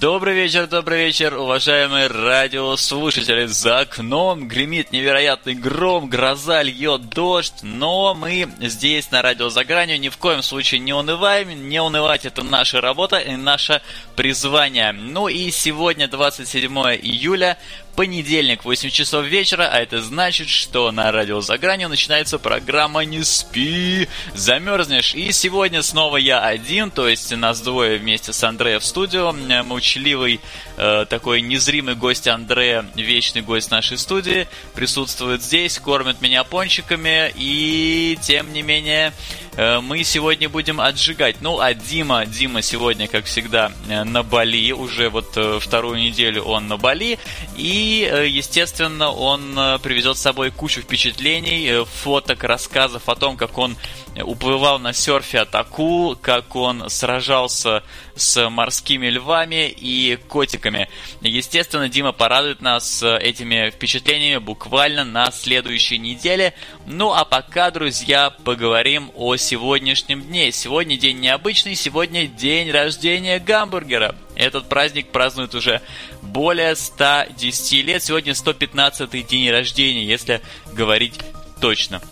Добрый 0.00 0.34
вечер, 0.36 0.68
добрый 0.68 1.06
вечер, 1.06 1.34
уважаемые 1.34 2.06
радиослушатели. 2.06 3.46
За 3.46 3.80
окном 3.80 4.46
гремит 4.46 4.92
невероятный 4.92 5.54
гром, 5.54 6.08
гроза, 6.08 6.62
льет 6.62 7.08
дождь, 7.08 7.54
но 7.62 8.14
мы 8.14 8.48
здесь 8.60 9.10
на 9.10 9.22
радио 9.22 9.48
за 9.48 9.64
гранью 9.64 9.98
ни 9.98 10.08
в 10.08 10.16
коем 10.16 10.42
случае 10.42 10.78
не 10.78 10.92
унываем. 10.92 11.68
Не 11.68 11.82
унывать 11.82 12.26
это 12.26 12.44
наша 12.44 12.80
работа 12.80 13.18
и 13.18 13.34
наше 13.34 13.82
призвание. 14.14 14.92
Ну 14.92 15.26
и 15.26 15.50
сегодня, 15.50 16.06
27 16.06 16.72
июля, 17.02 17.58
понедельник, 17.98 18.64
8 18.64 18.90
часов 18.90 19.26
вечера, 19.26 19.68
а 19.72 19.80
это 19.80 20.00
значит, 20.00 20.48
что 20.48 20.92
на 20.92 21.10
радио 21.10 21.40
за 21.40 21.58
гранью 21.58 21.88
начинается 21.88 22.38
программа 22.38 23.00
«Не 23.00 23.24
спи, 23.24 24.06
замерзнешь». 24.34 25.14
И 25.14 25.32
сегодня 25.32 25.82
снова 25.82 26.16
я 26.16 26.38
один, 26.38 26.92
то 26.92 27.08
есть 27.08 27.34
нас 27.34 27.60
двое 27.60 27.98
вместе 27.98 28.32
с 28.32 28.44
Андреем 28.44 28.78
в 28.78 28.84
студию. 28.84 29.34
Молчаливый 29.64 30.38
э, 30.76 31.06
такой 31.10 31.40
незримый 31.40 31.96
гость 31.96 32.28
Андрея, 32.28 32.86
вечный 32.94 33.42
гость 33.42 33.72
нашей 33.72 33.98
студии, 33.98 34.46
присутствует 34.76 35.42
здесь, 35.42 35.80
кормит 35.80 36.20
меня 36.20 36.44
пончиками, 36.44 37.32
и 37.34 38.16
тем 38.22 38.52
не 38.52 38.62
менее 38.62 39.12
мы 39.58 40.04
сегодня 40.04 40.48
будем 40.48 40.80
отжигать. 40.80 41.36
Ну, 41.40 41.58
а 41.58 41.74
Дима, 41.74 42.26
Дима 42.26 42.62
сегодня, 42.62 43.08
как 43.08 43.24
всегда, 43.24 43.72
э, 43.88 44.04
на 44.04 44.22
Бали, 44.22 44.70
уже 44.72 45.08
вот 45.08 45.36
э, 45.36 45.58
вторую 45.60 45.98
неделю 45.98 46.44
он 46.44 46.68
на 46.68 46.76
Бали, 46.76 47.18
и 47.56 48.08
э, 48.08 48.28
естественно, 48.28 49.10
он 49.10 49.58
э, 49.58 49.78
привезет 49.80 50.16
с 50.16 50.22
собой 50.22 50.50
кучу 50.50 50.80
впечатлений, 50.80 51.66
э, 51.66 51.84
фоток, 51.84 52.44
рассказов 52.44 53.08
о 53.08 53.16
том, 53.16 53.36
как 53.36 53.58
он 53.58 53.76
уплывал 54.16 54.78
на 54.78 54.92
серфе 54.92 55.40
от 55.40 55.54
акул, 55.54 56.16
как 56.16 56.56
он 56.56 56.88
сражался 56.90 57.82
с 58.16 58.48
морскими 58.48 59.08
львами 59.08 59.68
и 59.68 60.16
котиками. 60.28 60.88
Естественно, 61.20 61.88
Дима 61.88 62.12
порадует 62.12 62.60
нас 62.60 63.02
этими 63.02 63.70
впечатлениями 63.70 64.38
буквально 64.38 65.04
на 65.04 65.30
следующей 65.30 65.98
неделе. 65.98 66.52
Ну 66.86 67.12
а 67.12 67.24
пока, 67.24 67.70
друзья, 67.70 68.30
поговорим 68.30 69.12
о 69.14 69.36
сегодняшнем 69.48 70.20
дне. 70.20 70.52
Сегодня 70.52 70.98
день 70.98 71.20
необычный, 71.20 71.74
сегодня 71.74 72.26
день 72.26 72.70
рождения 72.70 73.38
гамбургера. 73.38 74.14
Этот 74.36 74.68
праздник 74.68 75.08
празднуют 75.08 75.54
уже 75.54 75.80
более 76.20 76.76
110 76.76 77.84
лет. 77.86 78.02
Сегодня 78.02 78.34
115 78.34 79.26
день 79.26 79.50
рождения, 79.50 80.04
если 80.04 80.42
говорить 80.74 81.14
точно. 81.62 82.02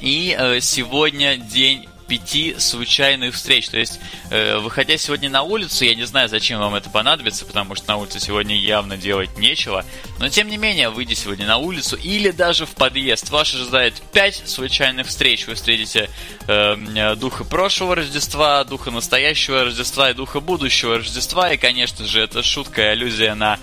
И 0.00 0.36
э, 0.38 0.60
сегодня 0.60 1.38
день 1.38 1.88
пяти 2.06 2.56
случайных 2.58 3.34
встреч. 3.34 3.68
То 3.68 3.78
есть, 3.78 4.00
э, 4.30 4.58
выходя 4.58 4.96
сегодня 4.96 5.30
на 5.30 5.42
улицу, 5.42 5.84
я 5.84 5.94
не 5.94 6.04
знаю, 6.04 6.28
зачем 6.28 6.60
вам 6.60 6.74
это 6.74 6.90
понадобится, 6.90 7.44
потому 7.44 7.74
что 7.74 7.88
на 7.88 7.96
улице 7.96 8.20
сегодня 8.20 8.56
явно 8.56 8.96
делать 8.96 9.36
нечего. 9.38 9.84
Но, 10.18 10.28
тем 10.28 10.48
не 10.48 10.56
менее, 10.56 10.90
выйдя 10.90 11.14
сегодня 11.14 11.46
на 11.46 11.58
улицу 11.58 11.96
или 11.96 12.30
даже 12.30 12.66
в 12.66 12.74
подъезд, 12.74 13.30
вас 13.30 13.54
ожидает 13.54 13.94
пять 14.12 14.42
случайных 14.48 15.06
встреч. 15.06 15.46
Вы 15.46 15.54
встретите 15.54 16.10
э, 16.46 17.14
духа 17.16 17.44
прошлого 17.44 17.96
Рождества, 17.96 18.64
духа 18.64 18.90
настоящего 18.90 19.64
Рождества 19.64 20.10
и 20.10 20.14
духа 20.14 20.40
будущего 20.40 20.98
Рождества. 20.98 21.52
И, 21.52 21.56
конечно 21.56 22.06
же, 22.06 22.20
это 22.20 22.42
шутка 22.42 22.82
и 22.82 22.84
аллюзия 22.86 23.34
на 23.34 23.58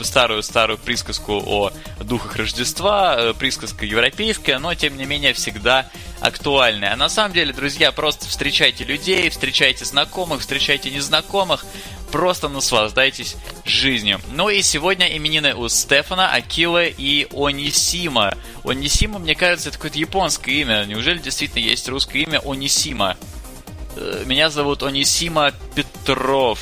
старую-старую 0.00 0.78
э, 0.78 0.80
присказку 0.84 1.42
о 1.44 1.72
духах 2.02 2.36
Рождества, 2.36 3.16
э, 3.18 3.34
присказка 3.34 3.86
европейская, 3.86 4.58
но, 4.58 4.74
тем 4.74 4.96
не 4.96 5.04
менее, 5.04 5.32
всегда 5.32 5.90
актуальная. 6.20 6.92
А 6.92 6.96
на 6.96 7.08
самом 7.08 7.32
деле, 7.32 7.52
друзья, 7.52 7.92
просто 7.92 8.26
встречайте 8.26 8.84
людей, 8.84 9.28
встречайте 9.30 9.84
знакомых, 9.84 10.40
встречайте 10.40 10.90
незнакомых, 10.90 11.64
просто 12.12 12.48
наслаждайтесь 12.48 13.36
жизнью. 13.64 14.20
Ну 14.32 14.48
и 14.48 14.62
сегодня 14.62 15.16
именины 15.16 15.54
у 15.54 15.68
Стефана, 15.68 16.32
Акилы 16.32 16.94
и 16.96 17.26
Онисима. 17.32 18.34
Онисима, 18.64 19.18
мне 19.18 19.34
кажется, 19.34 19.70
это 19.70 19.78
какое-то 19.78 19.98
японское 19.98 20.52
имя. 20.52 20.84
Неужели 20.84 21.18
действительно 21.18 21.62
есть 21.62 21.88
русское 21.88 22.22
имя 22.22 22.40
Онисима? 22.44 23.16
Э, 23.96 24.24
меня 24.26 24.50
зовут 24.50 24.82
Онисима 24.82 25.52
Петров 25.74 26.60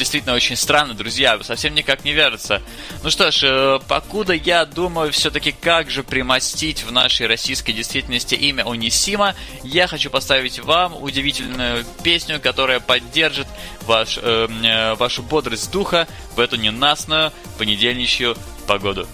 действительно 0.00 0.34
очень 0.34 0.56
странно, 0.56 0.94
друзья, 0.94 1.38
совсем 1.42 1.74
никак 1.74 2.04
не 2.04 2.12
верится. 2.12 2.62
Ну 3.02 3.10
что 3.10 3.30
ж, 3.30 3.42
э, 3.42 3.80
покуда 3.86 4.32
я 4.32 4.64
думаю 4.64 5.12
все-таки, 5.12 5.52
как 5.52 5.90
же 5.90 6.02
примостить 6.02 6.84
в 6.84 6.90
нашей 6.90 7.26
российской 7.26 7.72
действительности 7.72 8.34
имя 8.34 8.64
Унисима, 8.64 9.34
я 9.62 9.86
хочу 9.86 10.08
поставить 10.08 10.58
вам 10.58 11.00
удивительную 11.00 11.84
песню, 12.02 12.40
которая 12.40 12.80
поддержит 12.80 13.46
ваш, 13.82 14.18
э, 14.20 14.48
э, 14.64 14.94
вашу 14.94 15.22
бодрость 15.22 15.70
духа 15.70 16.08
в 16.34 16.40
эту 16.40 16.56
ненастную 16.56 17.30
понедельничью 17.58 18.36
погоду. 18.66 19.06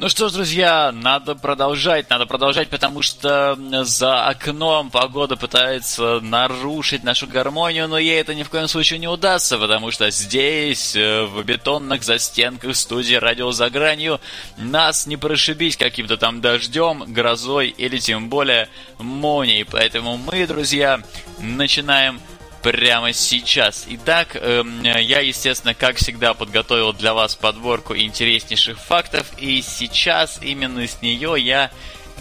Ну 0.00 0.08
что 0.08 0.28
ж, 0.28 0.32
друзья, 0.34 0.92
надо 0.92 1.34
продолжать, 1.34 2.08
надо 2.08 2.24
продолжать, 2.24 2.68
потому 2.68 3.02
что 3.02 3.58
за 3.82 4.26
окном 4.28 4.90
погода 4.90 5.34
пытается 5.34 6.20
нарушить 6.20 7.02
нашу 7.02 7.26
гармонию, 7.26 7.88
но 7.88 7.98
ей 7.98 8.20
это 8.20 8.32
ни 8.32 8.44
в 8.44 8.48
коем 8.48 8.68
случае 8.68 9.00
не 9.00 9.08
удастся, 9.08 9.58
потому 9.58 9.90
что 9.90 10.08
здесь, 10.12 10.94
э, 10.94 11.24
в 11.24 11.42
бетонных 11.42 12.04
застенках 12.04 12.76
студии 12.76 13.16
«Радио 13.16 13.50
за 13.50 13.70
гранью», 13.70 14.20
нас 14.56 15.08
не 15.08 15.16
прошибить 15.16 15.76
каким-то 15.76 16.16
там 16.16 16.40
дождем, 16.40 17.02
грозой 17.08 17.66
или 17.66 17.98
тем 17.98 18.28
более 18.28 18.68
молнией. 18.98 19.64
Поэтому 19.64 20.16
мы, 20.16 20.46
друзья, 20.46 21.02
начинаем 21.40 22.20
прямо 22.62 23.12
сейчас. 23.12 23.84
Итак, 23.88 24.36
эм, 24.36 24.82
я, 24.82 25.20
естественно, 25.20 25.74
как 25.74 25.96
всегда, 25.96 26.34
подготовил 26.34 26.92
для 26.92 27.14
вас 27.14 27.34
подборку 27.34 27.96
интереснейших 27.96 28.78
фактов, 28.78 29.26
и 29.38 29.62
сейчас 29.62 30.38
именно 30.42 30.86
с 30.86 31.00
нее 31.02 31.34
я 31.38 31.70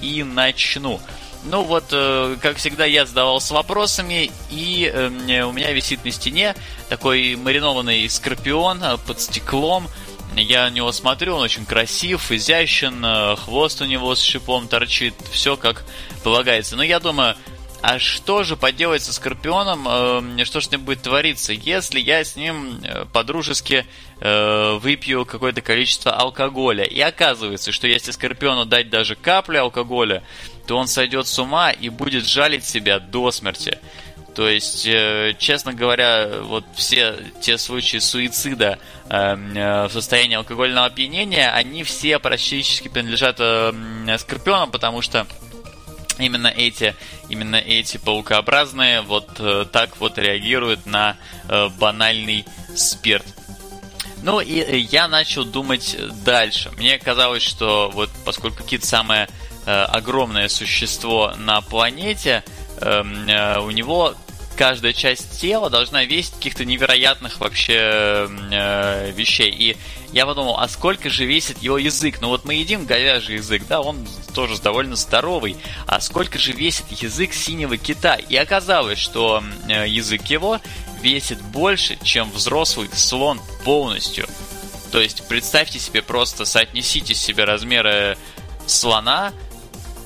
и 0.02 0.24
начну. 0.24 1.00
Ну 1.44 1.64
вот, 1.64 1.86
э, 1.92 2.36
как 2.42 2.58
всегда, 2.58 2.86
я 2.86 3.06
задавался 3.06 3.53
вопросами, 3.53 4.31
и 4.50 4.92
э, 4.94 5.44
у 5.44 5.52
меня 5.52 5.72
висит 5.72 6.03
на 6.03 6.12
стене 6.12 6.56
такой 6.90 7.36
маринованный 7.36 8.09
скорпион 8.09 8.84
э, 8.84 8.98
под 8.98 9.22
стеклом. 9.22 9.88
Я 10.36 10.66
на 10.66 10.74
него 10.74 10.92
смотрю, 10.92 11.36
он 11.36 11.42
очень 11.42 11.66
красив, 11.66 12.31
изящен, 12.31 13.04
э, 13.04 13.36
хвост 13.38 13.81
у 13.81 13.86
него 13.86 14.14
с 14.14 14.22
шипом 14.22 14.68
торчит, 14.68 15.16
все 15.31 15.56
как 15.58 15.86
полагается. 16.24 16.75
Но 16.75 16.84
я 16.84 17.00
думаю, 17.00 17.36
а 17.81 17.99
что 17.99 18.43
же 18.43 18.55
поделать 18.55 19.03
со 19.03 19.13
Скорпионом, 19.13 19.88
э, 20.39 20.45
что 20.45 20.61
с 20.61 20.71
ним 20.71 20.83
будет 20.83 21.03
твориться, 21.03 21.53
если 21.53 21.99
я 21.99 22.23
с 22.23 22.35
ним 22.35 22.79
э, 22.83 23.05
по-дружески 23.13 23.85
э, 24.19 24.77
выпью 24.81 25.25
какое-то 25.25 25.61
количество 25.61 26.11
алкоголя. 26.11 26.83
И 26.83 26.99
оказывается, 26.99 27.71
что 27.71 27.88
если 27.88 28.11
Скорпиону 28.11 28.65
дать 28.65 28.89
даже 28.89 29.15
каплю 29.15 29.61
алкоголя, 29.61 30.23
то 30.65 30.77
он 30.77 30.88
сойдет 30.88 31.27
с 31.27 31.39
ума 31.39 31.71
и 31.71 31.89
будет 31.89 32.25
жалить 32.25 32.65
себя 32.65 32.99
до 32.99 33.31
смерти. 33.31 33.80
То 34.38 34.47
есть, 34.47 34.85
э, 34.85 35.33
честно 35.39 35.73
говоря, 35.73 36.30
вот 36.44 36.63
все 36.75 37.15
те 37.41 37.57
случаи 37.57 37.97
суицида 37.97 38.77
э, 39.09 39.88
в 39.88 39.91
состоянии 39.91 40.35
алкогольного 40.35 40.85
опьянения, 40.85 41.51
они 41.51 41.83
все 41.83 42.19
практически 42.19 42.88
принадлежат 42.88 43.38
э, 43.39 43.73
Скорпионам, 44.19 44.69
потому 44.69 45.01
что 45.01 45.25
именно 46.18 46.48
эти, 46.48 46.96
именно 47.30 47.56
эти 47.56 47.98
паукообразные 47.98 49.02
вот 49.02 49.40
э, 49.40 49.66
так 49.72 50.00
вот 50.00 50.18
реагируют 50.18 50.86
на 50.86 51.18
э, 51.48 51.69
банальный 51.80 52.46
спирт. 52.75 53.25
Ну 54.24 54.40
и 54.40 54.60
э, 54.60 54.78
я 54.78 55.08
начал 55.08 55.46
думать 55.46 55.96
дальше. 56.25 56.72
Мне 56.78 56.98
казалось, 56.98 57.44
что 57.44 57.92
вот 57.94 58.10
поскольку 58.25 58.64
кит 58.64 58.84
самое 58.84 59.28
э, 59.66 59.72
огромное 59.72 60.48
существо 60.50 61.34
на 61.38 61.62
планете, 61.62 62.44
эм, 62.81 63.28
э, 63.28 63.60
у 63.60 63.72
него 63.72 64.16
каждая 64.57 64.92
часть 64.92 65.39
тела 65.39 65.69
должна 65.69 66.04
весить 66.04 66.33
каких-то 66.33 66.65
невероятных 66.65 67.39
вообще 67.39 68.27
э, 68.51 69.12
вещей. 69.12 69.51
И 69.51 69.77
я 70.12 70.25
подумал, 70.25 70.57
а 70.59 70.68
сколько 70.68 71.09
же 71.09 71.25
весит 71.25 71.59
его 71.59 71.77
язык? 71.77 72.19
Ну 72.21 72.30
вот 72.30 72.44
мы 72.44 72.56
едим 72.56 72.86
говяжий 72.86 73.36
язык, 73.36 73.63
да, 73.69 73.81
он 73.81 74.07
тоже 74.33 74.59
довольно 74.59 74.95
здоровый. 74.95 75.56
А 75.86 76.01
сколько 76.01 76.39
же 76.39 76.51
весит 76.51 76.86
язык 76.92 77.33
синего 77.33 77.77
кита? 77.77 78.15
И 78.15 78.36
оказалось, 78.36 79.00
что 79.00 79.44
э, 79.69 79.88
язык 79.88 80.25
его 80.25 80.59
весит 81.01 81.39
больше, 81.42 81.98
чем 82.04 82.31
взрослый 82.31 82.89
слон 82.94 83.39
полностью. 83.63 84.27
То 84.92 85.00
есть 85.00 85.27
представьте 85.27 85.80
себе 85.80 86.01
просто, 86.01 86.45
соотнесите 86.45 87.13
себе 87.13 87.44
размеры 87.44 88.18
слона 88.65 89.33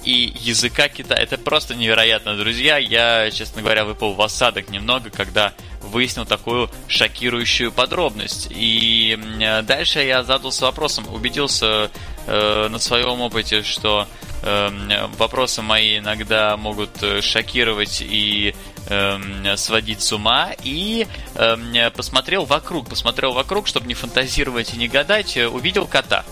и 0.04 0.34
языка 0.40 0.90
кита. 0.90 1.16
Это 1.16 1.38
просто 1.38 1.76
невероятно, 1.76 2.36
друзья. 2.36 2.78
Я, 2.78 3.30
честно 3.32 3.62
говоря, 3.62 3.86
выпал 3.86 4.14
в 4.14 4.22
осадок 4.22 4.70
немного, 4.70 5.10
когда 5.10 5.54
выяснил 5.82 6.26
такую 6.26 6.70
шокирующую 6.88 7.72
подробность. 7.72 8.48
И 8.52 9.20
дальше 9.64 10.02
я 10.02 10.24
задался 10.24 10.66
вопросом, 10.66 11.06
убедился 11.14 11.90
э, 12.28 12.68
на 12.70 12.80
своем 12.80 13.22
опыте, 13.22 13.64
что 13.64 14.08
э, 14.44 15.08
вопросы 15.18 15.62
мои 15.62 15.98
иногда 15.98 16.56
могут 16.58 17.02
э, 17.02 17.22
шокировать 17.22 18.02
и 18.02 18.56
э, 18.88 19.56
сводить 19.58 20.02
с 20.02 20.12
ума. 20.14 20.52
И 20.64 21.08
э, 21.36 21.92
посмотрел 21.92 22.46
вокруг, 22.46 22.90
посмотрел 22.90 23.34
вокруг, 23.34 23.68
чтобы 23.68 23.88
не 23.88 23.94
фантазировать 23.94 24.74
и 24.74 24.78
не 24.78 24.88
гадать, 24.88 25.36
э, 25.38 25.48
увидел 25.48 25.88
кота. 25.88 26.26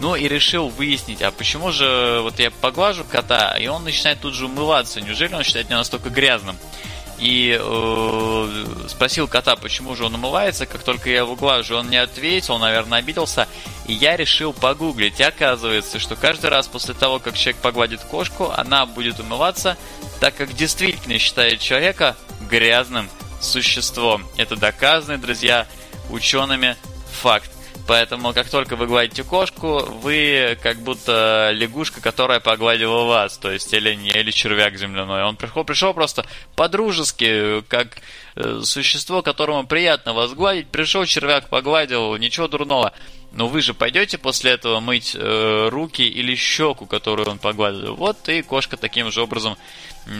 Ну 0.00 0.14
и 0.14 0.28
решил 0.28 0.68
выяснить, 0.68 1.22
а 1.22 1.30
почему 1.30 1.72
же 1.72 2.20
вот 2.22 2.38
я 2.38 2.50
поглажу 2.50 3.04
кота, 3.04 3.56
и 3.58 3.66
он 3.66 3.84
начинает 3.84 4.20
тут 4.20 4.34
же 4.34 4.46
умываться. 4.46 5.00
Неужели 5.00 5.34
он 5.34 5.42
считает 5.42 5.66
меня 5.66 5.78
настолько 5.78 6.08
грязным? 6.08 6.56
И 7.18 7.58
э, 7.60 8.66
спросил 8.88 9.26
кота, 9.26 9.56
почему 9.56 9.96
же 9.96 10.04
он 10.04 10.14
умывается, 10.14 10.66
как 10.66 10.84
только 10.84 11.10
я 11.10 11.18
его 11.18 11.34
глажу. 11.34 11.76
Он 11.76 11.90
не 11.90 11.96
ответил, 11.96 12.58
наверное, 12.58 13.00
обиделся. 13.00 13.48
И 13.86 13.92
я 13.92 14.16
решил 14.16 14.52
погуглить. 14.52 15.18
И 15.18 15.24
оказывается, 15.24 15.98
что 15.98 16.14
каждый 16.14 16.50
раз 16.50 16.68
после 16.68 16.94
того, 16.94 17.18
как 17.18 17.36
человек 17.36 17.60
погладит 17.60 18.00
кошку, 18.02 18.52
она 18.56 18.86
будет 18.86 19.18
умываться, 19.18 19.76
так 20.20 20.36
как 20.36 20.54
действительно 20.54 21.18
считает 21.18 21.58
человека 21.58 22.16
грязным 22.48 23.10
существом. 23.40 24.24
Это 24.36 24.54
доказанный, 24.54 25.18
друзья, 25.18 25.66
учеными 26.10 26.76
факт. 27.20 27.50
Поэтому, 27.88 28.34
как 28.34 28.50
только 28.50 28.76
вы 28.76 28.86
гладите 28.86 29.24
кошку, 29.24 29.78
вы 29.78 30.58
как 30.62 30.76
будто 30.82 31.52
лягушка, 31.54 32.02
которая 32.02 32.38
погладила 32.38 33.04
вас, 33.04 33.38
то 33.38 33.50
есть 33.50 33.72
или 33.72 33.94
не, 33.94 34.10
или 34.10 34.30
червяк 34.30 34.76
земляной. 34.76 35.24
Он 35.24 35.36
пришел, 35.36 35.64
пришел 35.64 35.94
просто 35.94 36.26
по-дружески, 36.54 37.62
как 37.62 37.96
э, 38.36 38.60
существо, 38.62 39.22
которому 39.22 39.66
приятно 39.66 40.12
вас 40.12 40.34
гладить. 40.34 40.68
Пришел 40.68 41.06
червяк, 41.06 41.48
погладил, 41.48 42.14
ничего 42.16 42.46
дурного. 42.46 42.92
Но 43.32 43.48
вы 43.48 43.62
же 43.62 43.72
пойдете 43.72 44.18
после 44.18 44.50
этого 44.50 44.80
мыть 44.80 45.16
э, 45.18 45.68
руки 45.70 46.02
или 46.02 46.34
щеку, 46.34 46.84
которую 46.84 47.30
он 47.30 47.38
погладил. 47.38 47.94
Вот 47.94 48.28
и 48.28 48.42
кошка 48.42 48.76
таким 48.76 49.10
же 49.10 49.22
образом 49.22 49.56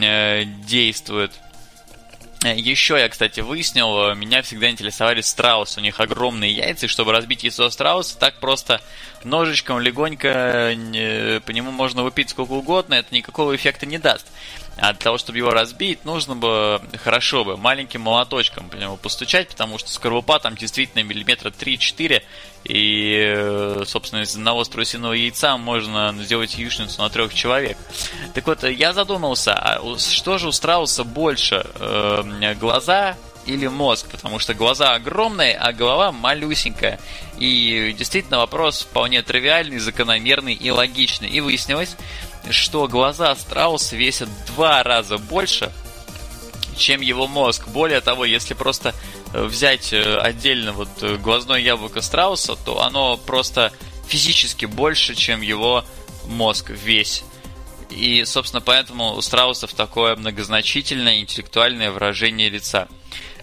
э, 0.01 0.43
действует. 0.65 1.33
Еще 2.41 2.97
я, 2.97 3.09
кстати, 3.09 3.41
выяснил, 3.41 4.15
меня 4.15 4.41
всегда 4.41 4.69
интересовали 4.69 5.19
страусы. 5.19 5.81
У 5.81 5.83
них 5.83 5.99
огромные 5.99 6.51
яйца, 6.51 6.85
и 6.85 6.89
чтобы 6.89 7.11
разбить 7.11 7.43
яйцо 7.43 7.69
страуса, 7.69 8.17
так 8.17 8.35
просто 8.35 8.81
ножичком 9.23 9.79
легонько 9.79 10.73
по 11.45 11.51
нему 11.51 11.71
можно 11.71 12.03
выпить 12.03 12.29
сколько 12.29 12.51
угодно, 12.51 12.95
это 12.95 13.13
никакого 13.13 13.55
эффекта 13.55 13.85
не 13.85 13.97
даст. 13.97 14.25
А 14.81 14.93
для 14.93 15.01
того, 15.01 15.17
чтобы 15.17 15.37
его 15.37 15.51
разбить, 15.51 16.05
нужно 16.05 16.35
бы 16.35 16.81
хорошо 17.03 17.43
бы 17.43 17.57
маленьким 17.57 18.01
молоточком 18.01 18.69
по 18.69 18.75
нему 18.75 18.95
постучать, 18.95 19.49
потому 19.49 19.77
что 19.77 19.91
скорлупа 19.91 20.39
там 20.39 20.55
действительно 20.55 21.03
миллиметра 21.03 21.49
3-4, 21.49 22.23
и, 22.63 23.83
собственно, 23.85 24.21
из 24.21 24.35
одного 24.35 24.63
страусиного 24.63 25.13
яйца 25.13 25.57
можно 25.57 26.15
сделать 26.19 26.57
яичницу 26.57 27.01
на 27.01 27.09
трех 27.09 27.33
человек. 27.33 27.77
Так 28.33 28.47
вот, 28.47 28.63
я 28.63 28.93
задумался, 28.93 29.53
а 29.53 29.97
что 29.97 30.37
же 30.37 30.47
у 30.47 30.51
страуса 30.51 31.03
больше, 31.03 31.65
э, 31.75 32.55
глаза 32.59 33.17
или 33.45 33.67
мозг, 33.67 34.07
потому 34.09 34.39
что 34.39 34.53
глаза 34.53 34.93
огромные, 34.93 35.55
а 35.55 35.71
голова 35.73 36.11
малюсенькая. 36.11 36.99
И 37.37 37.95
действительно 37.97 38.37
вопрос 38.37 38.81
вполне 38.81 39.21
тривиальный, 39.21 39.79
закономерный 39.79 40.53
и 40.53 40.69
логичный. 40.69 41.29
И 41.29 41.39
выяснилось, 41.41 41.95
что 42.49 42.87
глаза 42.87 43.35
страуса 43.35 43.95
весят 43.95 44.29
в 44.29 44.45
два 44.53 44.83
раза 44.83 45.17
больше, 45.17 45.71
чем 46.77 47.01
его 47.01 47.27
мозг. 47.27 47.67
Более 47.67 48.01
того, 48.01 48.25
если 48.25 48.53
просто 48.53 48.93
э, 49.33 49.43
взять 49.43 49.93
э, 49.93 50.17
отдельно 50.17 50.71
вот 50.71 50.89
э, 51.01 51.17
глазное 51.17 51.59
яблоко 51.59 52.01
страуса, 52.01 52.55
то 52.55 52.81
оно 52.81 53.17
просто 53.17 53.71
физически 54.07 54.65
больше, 54.65 55.15
чем 55.15 55.41
его 55.41 55.83
мозг 56.25 56.69
весь. 56.69 57.23
И, 57.89 58.23
собственно, 58.25 58.61
поэтому 58.61 59.15
у 59.15 59.21
страусов 59.21 59.73
такое 59.73 60.15
многозначительное 60.15 61.19
интеллектуальное 61.19 61.91
выражение 61.91 62.49
лица. 62.49 62.87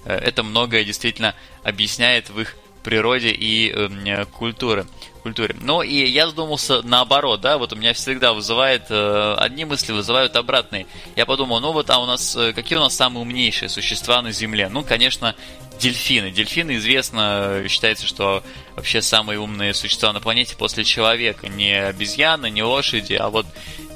Это 0.06 0.42
многое 0.42 0.84
действительно 0.84 1.34
объясняет 1.62 2.30
в 2.30 2.40
их 2.40 2.56
природе 2.86 3.30
и 3.32 3.72
э, 3.74 4.24
культуре. 4.26 4.86
культуре. 5.24 5.56
Ну 5.60 5.82
и 5.82 6.06
я 6.06 6.28
задумался 6.28 6.82
наоборот, 6.82 7.40
да, 7.40 7.58
вот 7.58 7.72
у 7.72 7.76
меня 7.76 7.92
всегда 7.92 8.32
вызывает, 8.32 8.84
э, 8.90 9.34
одни 9.38 9.64
мысли 9.64 9.90
вызывают 9.90 10.36
обратные. 10.36 10.86
Я 11.16 11.26
подумал, 11.26 11.58
ну 11.58 11.72
вот, 11.72 11.90
а 11.90 11.98
у 11.98 12.06
нас, 12.06 12.36
э, 12.36 12.52
какие 12.52 12.78
у 12.78 12.80
нас 12.80 12.94
самые 12.94 13.22
умнейшие 13.22 13.68
существа 13.68 14.22
на 14.22 14.30
Земле? 14.30 14.68
Ну, 14.68 14.84
конечно, 14.84 15.34
дельфины. 15.80 16.30
Дельфины 16.30 16.76
известно, 16.76 17.64
считается, 17.68 18.06
что 18.06 18.44
вообще 18.76 19.02
самые 19.02 19.40
умные 19.40 19.74
существа 19.74 20.12
на 20.12 20.20
планете 20.20 20.54
после 20.56 20.84
человека. 20.84 21.48
Не 21.48 21.88
обезьяны, 21.88 22.50
не 22.50 22.62
лошади, 22.62 23.14
а 23.14 23.30
вот 23.30 23.46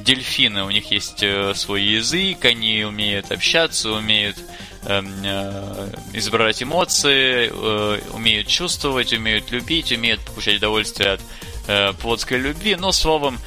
дельфины. 0.05 0.65
У 0.65 0.71
них 0.71 0.91
есть 0.91 1.23
э, 1.23 1.55
свой 1.55 1.83
язык, 1.83 2.45
они 2.45 2.85
умеют 2.85 3.31
общаться, 3.33 3.91
умеют 3.93 4.37
Эм, 4.87 5.13
э, 5.23 5.93
изображать 6.15 6.63
эмоции, 6.63 7.51
э, 7.53 8.01
умеют 8.15 8.47
чувствовать, 8.47 9.13
умеют 9.13 9.51
любить, 9.51 9.93
умеют 9.93 10.23
получать 10.23 10.57
удовольствие 10.57 11.13
от 11.13 11.21
плотской 11.99 12.39
любви, 12.39 12.75
но 12.75 12.91
словом, 12.91 13.39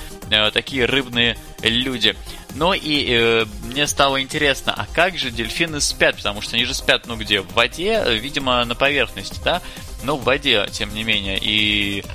такие 0.53 0.85
рыбные 0.85 1.38
люди. 1.61 2.15
Но 2.55 2.73
и 2.73 3.45
мне 3.63 3.85
стало 3.85 4.21
интересно, 4.21 4.73
а 4.73 4.85
как 4.94 5.17
же 5.17 5.29
дельфины 5.29 5.81
спят? 5.81 6.15
Потому 6.15 6.39
что 6.39 6.55
они 6.55 6.63
же 6.63 6.73
спят, 6.73 7.05
ну 7.05 7.17
где? 7.17 7.41
В 7.41 7.51
воде, 7.51 8.01
видимо, 8.11 8.63
на 8.63 8.75
поверхности, 8.75 9.41
да? 9.44 9.61
Но 10.03 10.15
в 10.15 10.23
воде, 10.23 10.65
тем 10.71 10.94
не 10.94 11.03
менее. 11.03 11.38
И 11.41 12.05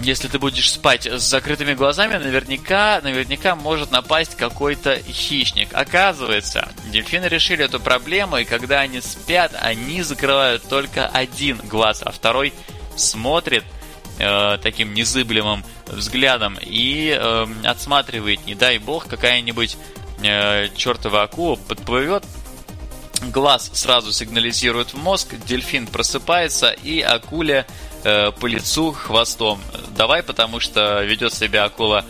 если 0.00 0.28
ты 0.28 0.38
будешь 0.38 0.72
спать 0.72 1.06
с 1.06 1.22
закрытыми 1.22 1.74
глазами, 1.74 2.16
наверняка, 2.16 3.00
наверняка 3.02 3.54
может 3.54 3.90
напасть 3.90 4.36
какой-то 4.36 4.96
хищник. 4.96 5.68
Оказывается, 5.72 6.68
дельфины 6.90 7.26
решили 7.26 7.64
эту 7.64 7.80
проблему, 7.80 8.38
и 8.38 8.44
когда 8.44 8.80
они 8.80 9.00
спят, 9.00 9.52
они 9.60 10.02
закрывают 10.02 10.68
только 10.68 11.06
один 11.06 11.58
глаз, 11.58 12.02
а 12.04 12.10
второй 12.10 12.52
смотрит 12.96 13.64
э, 14.18 14.58
таким 14.62 14.94
незыблемым 14.94 15.64
взглядом 15.86 16.58
и 16.60 17.16
э, 17.16 17.46
отсматривает, 17.64 18.44
не 18.46 18.54
дай 18.54 18.78
бог, 18.78 19.06
какая-нибудь 19.06 19.76
э, 20.22 20.68
чертова 20.76 21.22
акула 21.22 21.56
подплывет, 21.56 22.24
глаз 23.30 23.70
сразу 23.72 24.12
сигнализирует 24.12 24.92
в 24.92 24.96
мозг, 24.96 25.34
дельфин 25.46 25.86
просыпается 25.86 26.70
и 26.70 27.00
акуля 27.00 27.66
э, 28.04 28.32
по 28.32 28.46
лицу 28.46 28.92
хвостом. 28.92 29.60
Давай, 29.96 30.22
потому 30.22 30.60
что 30.60 31.02
ведет 31.02 31.32
себя 31.32 31.64
акула 31.64 32.04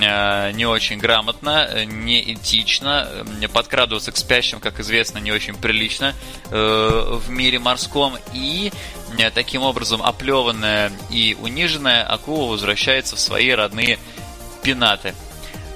э, 0.00 0.52
не 0.52 0.66
очень 0.66 0.98
грамотно, 0.98 1.84
не 1.84 2.34
этично, 2.34 3.08
подкрадываться 3.52 4.12
к 4.12 4.16
спящим, 4.16 4.60
как 4.60 4.80
известно, 4.80 5.18
не 5.18 5.32
очень 5.32 5.54
прилично 5.54 6.14
э, 6.50 7.18
в 7.24 7.30
мире 7.30 7.58
морском, 7.58 8.16
и 8.32 8.72
э, 9.18 9.30
таким 9.30 9.62
образом 9.62 10.02
оплеванная 10.02 10.90
и 11.10 11.36
униженная 11.40 12.04
акула 12.04 12.50
возвращается 12.50 13.16
в 13.16 13.20
свои 13.20 13.50
родные 13.50 13.98
пенаты. 14.62 15.14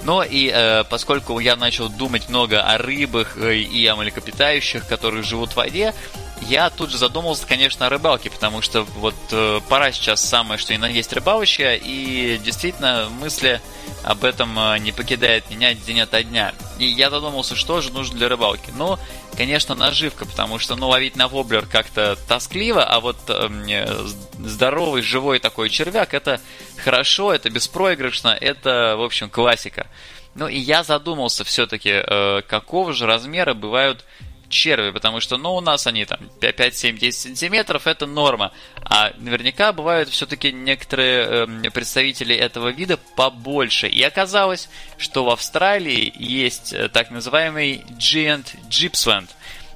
Но 0.02 0.22
и 0.22 0.50
э, 0.52 0.84
поскольку 0.84 1.38
я 1.38 1.56
начал 1.56 1.88
думать 1.88 2.28
много 2.28 2.62
о 2.62 2.78
рыбах 2.78 3.36
э, 3.36 3.56
и 3.56 3.86
о 3.86 3.96
млекопитающих, 3.96 4.86
которые 4.86 5.22
живут 5.22 5.52
в 5.52 5.56
воде, 5.56 5.94
я 6.42 6.70
тут 6.70 6.90
же 6.90 6.98
задумался, 6.98 7.46
конечно, 7.46 7.86
о 7.86 7.88
рыбалке, 7.88 8.30
потому 8.30 8.62
что 8.62 8.82
вот 8.82 9.14
э, 9.32 9.60
пора 9.68 9.92
сейчас 9.92 10.24
самое, 10.24 10.58
что 10.58 10.74
и 10.74 10.78
на 10.78 10.86
есть 10.86 11.12
рыбалочка, 11.12 11.74
и 11.74 12.38
действительно 12.38 13.08
мысли 13.10 13.60
об 14.04 14.24
этом 14.24 14.58
э, 14.58 14.78
не 14.78 14.92
покидает 14.92 15.50
меня 15.50 15.74
день 15.74 16.00
ото 16.00 16.22
дня. 16.22 16.54
И 16.78 16.86
я 16.86 17.10
задумался, 17.10 17.56
что 17.56 17.80
же 17.80 17.92
нужно 17.92 18.16
для 18.16 18.28
рыбалки. 18.28 18.70
Ну, 18.76 18.98
конечно, 19.36 19.74
наживка, 19.74 20.26
потому 20.26 20.58
что, 20.58 20.76
ну, 20.76 20.88
ловить 20.88 21.16
на 21.16 21.28
воблер 21.28 21.66
как-то 21.66 22.16
тоскливо, 22.28 22.84
а 22.84 23.00
вот 23.00 23.16
э, 23.28 24.06
здоровый, 24.38 25.02
живой 25.02 25.38
такой 25.38 25.70
червяк, 25.70 26.14
это 26.14 26.40
хорошо, 26.82 27.32
это 27.32 27.50
беспроигрышно, 27.50 28.28
это, 28.28 28.96
в 28.96 29.02
общем, 29.02 29.28
классика. 29.28 29.86
Ну, 30.34 30.46
и 30.46 30.58
я 30.58 30.84
задумался 30.84 31.44
все-таки, 31.44 31.90
э, 31.90 32.42
какого 32.46 32.92
же 32.92 33.06
размера 33.06 33.54
бывают 33.54 34.04
черви, 34.48 34.90
потому 34.90 35.20
что, 35.20 35.38
ну, 35.38 35.54
у 35.54 35.60
нас 35.60 35.86
они 35.86 36.04
там 36.04 36.18
5, 36.40 36.76
7, 36.76 36.98
10 36.98 37.20
сантиметров, 37.20 37.86
это 37.86 38.06
норма. 38.06 38.52
А 38.82 39.12
наверняка 39.18 39.72
бывают 39.72 40.08
все-таки 40.08 40.52
некоторые 40.52 41.46
э, 41.64 41.70
представители 41.70 42.34
этого 42.34 42.68
вида 42.68 42.98
побольше. 43.16 43.88
И 43.88 44.02
оказалось, 44.02 44.68
что 44.96 45.24
в 45.24 45.30
Австралии 45.30 46.12
есть 46.16 46.72
э, 46.72 46.88
так 46.88 47.10
называемый 47.10 47.84
Giant 47.98 48.56
Gippsland. 48.68 49.28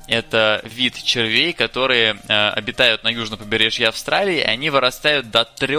Это 0.08 0.60
вид 0.64 1.02
червей, 1.02 1.52
которые 1.52 2.16
э, 2.28 2.48
обитают 2.50 3.04
на 3.04 3.08
южном 3.08 3.38
побережье 3.38 3.88
Австралии. 3.88 4.40
Они 4.40 4.70
вырастают 4.70 5.30
до 5.30 5.44
3 5.44 5.76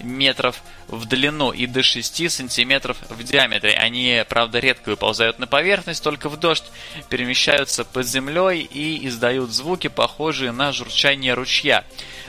метров 0.00 0.62
в 0.88 1.06
длину 1.06 1.52
и 1.52 1.66
до 1.66 1.82
6 1.82 2.30
сантиметров 2.30 2.98
в 3.08 3.22
диаметре. 3.22 3.72
Они, 3.72 4.24
правда, 4.28 4.58
редко 4.58 4.90
выползают 4.90 5.38
на 5.38 5.46
поверхность, 5.46 6.02
только 6.02 6.28
в 6.28 6.38
дождь 6.38 6.64
перемещаются 7.08 7.84
под 7.84 8.06
землей 8.06 8.60
и 8.62 9.06
издают 9.06 9.50
звуки, 9.50 9.88
похожие 9.88 10.52
на 10.52 10.72
журчание 10.72 11.34
ручья. 11.34 11.84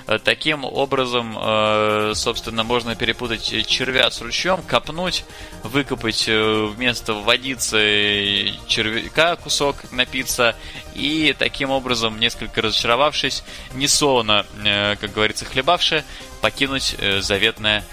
Э, 0.06 0.20
таким 0.20 0.66
образом, 0.66 1.38
э, 1.40 2.14
собственно, 2.16 2.64
можно 2.64 2.96
перепутать 2.96 3.68
червя 3.68 4.12
с 4.12 4.22
ручьем, 4.22 4.62
копнуть, 4.64 5.26
выкопать 5.64 6.26
э, 6.28 6.66
вместо 6.66 7.14
водицы 7.14 8.54
червяка 8.68 9.36
кусок 9.38 9.92
напиться 9.92 10.56
и 10.94 11.36
таким 11.38 11.70
образом, 11.70 12.20
несколько 12.20 12.62
разочаровавшись, 12.62 13.44
не 13.74 13.88
солоно, 13.88 14.46
как 14.64 15.12
говорится, 15.14 15.46
хлебавши, 15.46 16.04
покинуть 16.44 16.96
заветное 17.22 17.84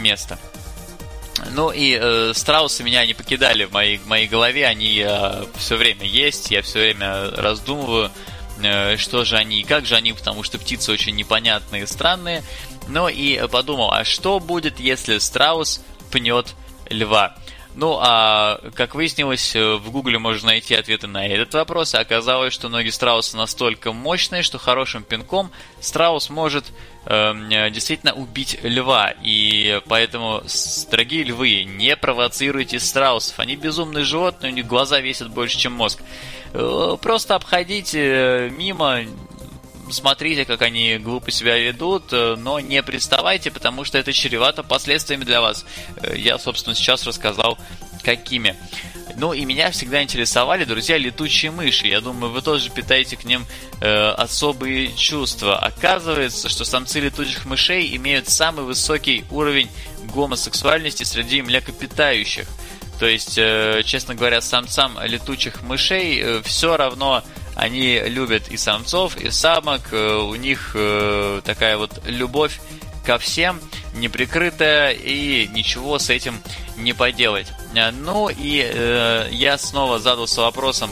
место. 0.00 0.38
Ну 1.50 1.72
и 1.72 1.98
э, 2.00 2.32
страусы 2.32 2.84
меня 2.84 3.04
не 3.04 3.12
покидали 3.12 3.64
в 3.64 3.72
моей, 3.72 3.96
в 3.98 4.06
моей 4.06 4.28
голове, 4.28 4.66
они 4.66 5.02
э, 5.04 5.44
все 5.56 5.76
время 5.76 6.06
есть, 6.06 6.52
я 6.52 6.62
все 6.62 6.78
время 6.78 7.30
раздумываю, 7.32 8.12
Э, 8.62 8.96
что 8.96 9.24
же 9.24 9.36
они 9.36 9.60
и 9.60 9.64
как 9.64 9.86
же 9.86 9.96
они, 9.96 10.12
потому 10.12 10.42
что 10.42 10.58
птицы 10.58 10.92
очень 10.92 11.16
непонятные 11.16 11.84
и 11.84 11.86
странные. 11.86 12.42
Ну 12.88 13.08
и 13.08 13.46
подумал, 13.48 13.90
а 13.92 14.04
что 14.04 14.40
будет, 14.40 14.78
если 14.78 15.18
страус 15.18 15.80
пнет 16.10 16.54
льва? 16.88 17.34
Ну, 17.74 17.98
а 18.00 18.60
как 18.74 18.94
выяснилось, 18.94 19.56
э, 19.56 19.74
в 19.74 19.90
Гугле 19.90 20.18
можно 20.18 20.48
найти 20.48 20.74
ответы 20.74 21.08
на 21.08 21.26
этот 21.26 21.54
вопрос, 21.54 21.94
и 21.94 21.98
оказалось, 21.98 22.54
что 22.54 22.68
ноги 22.68 22.90
страуса 22.90 23.36
настолько 23.36 23.92
мощные, 23.92 24.42
что 24.42 24.58
хорошим 24.58 25.02
пинком 25.02 25.50
страус 25.80 26.30
может 26.30 26.66
э, 27.06 27.70
действительно 27.70 28.12
убить 28.12 28.60
льва. 28.62 29.12
И 29.22 29.80
поэтому, 29.88 30.42
дорогие 30.90 31.24
львы, 31.24 31.64
не 31.64 31.96
провоцируйте 31.96 32.78
страусов. 32.78 33.40
Они 33.40 33.56
безумные 33.56 34.04
животные, 34.04 34.52
у 34.52 34.54
них 34.54 34.66
глаза 34.66 35.00
весят 35.00 35.30
больше, 35.30 35.58
чем 35.58 35.72
мозг. 35.72 36.00
Э, 36.52 36.96
просто 37.02 37.34
обходите 37.34 38.00
э, 38.00 38.50
мимо, 38.50 39.00
смотрите, 39.90 40.44
как 40.44 40.62
они 40.62 40.98
глупо 40.98 41.30
себя 41.30 41.58
ведут, 41.58 42.12
э, 42.12 42.36
но 42.36 42.60
не 42.60 42.82
приставайте, 42.82 43.50
потому 43.50 43.84
что 43.84 43.98
это 43.98 44.12
чревато 44.12 44.62
последствиями 44.62 45.24
для 45.24 45.40
вас. 45.40 45.64
Я, 46.14 46.38
собственно, 46.38 46.74
сейчас 46.74 47.06
рассказал, 47.06 47.58
какими. 48.04 48.56
Ну 49.16 49.32
и 49.32 49.44
меня 49.44 49.70
всегда 49.70 50.02
интересовали, 50.02 50.64
друзья, 50.64 50.98
летучие 50.98 51.50
мыши. 51.50 51.86
Я 51.86 52.00
думаю, 52.00 52.32
вы 52.32 52.42
тоже 52.42 52.70
питаете 52.70 53.16
к 53.16 53.24
ним 53.24 53.46
э, 53.80 54.10
особые 54.10 54.94
чувства. 54.94 55.58
Оказывается, 55.58 56.48
что 56.48 56.64
самцы 56.64 57.00
летучих 57.00 57.44
мышей 57.44 57.94
имеют 57.96 58.28
самый 58.28 58.64
высокий 58.64 59.24
уровень 59.30 59.70
гомосексуальности 60.12 61.04
среди 61.04 61.42
млекопитающих. 61.42 62.46
То 62.98 63.06
есть, 63.06 63.38
э, 63.38 63.82
честно 63.84 64.14
говоря, 64.14 64.40
самцам 64.40 64.98
летучих 65.04 65.62
мышей 65.62 66.20
э, 66.20 66.42
все 66.42 66.76
равно 66.76 67.22
они 67.54 67.98
любят 68.00 68.48
и 68.48 68.56
самцов, 68.56 69.16
и 69.16 69.30
самок. 69.30 69.82
Э, 69.92 70.16
у 70.16 70.34
них 70.34 70.76
такая 71.44 71.76
вот 71.76 72.02
любовь 72.06 72.60
ко 73.04 73.18
всем, 73.18 73.60
неприкрытая, 73.94 74.92
и 74.92 75.46
ничего 75.48 75.98
с 75.98 76.10
этим 76.10 76.40
не 76.76 76.92
поделать. 76.92 77.48
Ну 77.92 78.30
и 78.30 79.28
я 79.30 79.58
снова 79.58 79.98
задался 79.98 80.40
вопросом, 80.40 80.90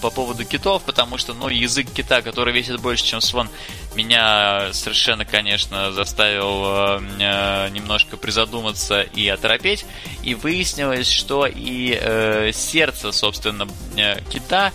по 0.00 0.10
поводу 0.10 0.44
китов, 0.44 0.82
потому 0.82 1.18
что, 1.18 1.34
ну, 1.34 1.48
язык 1.48 1.90
кита, 1.90 2.22
который 2.22 2.54
весит 2.54 2.80
больше, 2.80 3.04
чем 3.04 3.20
слон, 3.20 3.48
меня 3.94 4.72
совершенно, 4.72 5.24
конечно, 5.24 5.92
заставил 5.92 6.64
э, 6.64 7.68
немножко 7.70 8.16
призадуматься 8.16 9.02
и 9.02 9.28
оторопеть. 9.28 9.84
И 10.22 10.34
выяснилось, 10.34 11.10
что 11.10 11.46
и 11.46 11.98
э, 12.00 12.52
сердце, 12.52 13.12
собственно, 13.12 13.68
э, 13.96 14.20
кита 14.30 14.72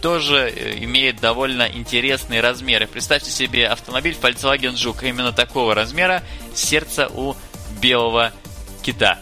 тоже 0.00 0.50
э, 0.50 0.84
имеет 0.84 1.20
довольно 1.20 1.68
интересные 1.68 2.40
размеры. 2.40 2.86
Представьте 2.86 3.30
себе 3.30 3.66
автомобиль 3.66 4.16
Volkswagen 4.20 4.76
Жук 4.76 5.02
именно 5.02 5.32
такого 5.32 5.74
размера, 5.74 6.22
сердце 6.54 7.08
у 7.08 7.34
белого 7.80 8.32
кита. 8.82 9.18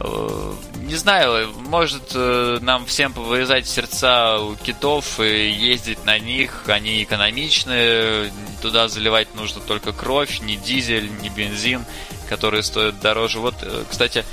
Э, 0.00 0.54
не 0.82 0.96
знаю, 0.96 1.52
может 1.68 2.12
э, 2.14 2.58
нам 2.60 2.86
всем 2.86 3.12
повырезать 3.12 3.66
сердца 3.66 4.40
у 4.40 4.56
китов 4.56 5.20
и 5.20 5.50
ездить 5.50 6.04
на 6.04 6.18
них, 6.18 6.64
они 6.66 7.02
экономичны, 7.02 8.32
туда 8.60 8.88
заливать 8.88 9.34
нужно 9.34 9.60
только 9.60 9.92
кровь, 9.92 10.40
не 10.40 10.56
дизель, 10.56 11.10
не 11.20 11.28
бензин, 11.28 11.84
которые 12.28 12.62
стоят 12.62 13.00
дороже. 13.00 13.38
Вот, 13.38 13.54
кстати, 13.88 14.24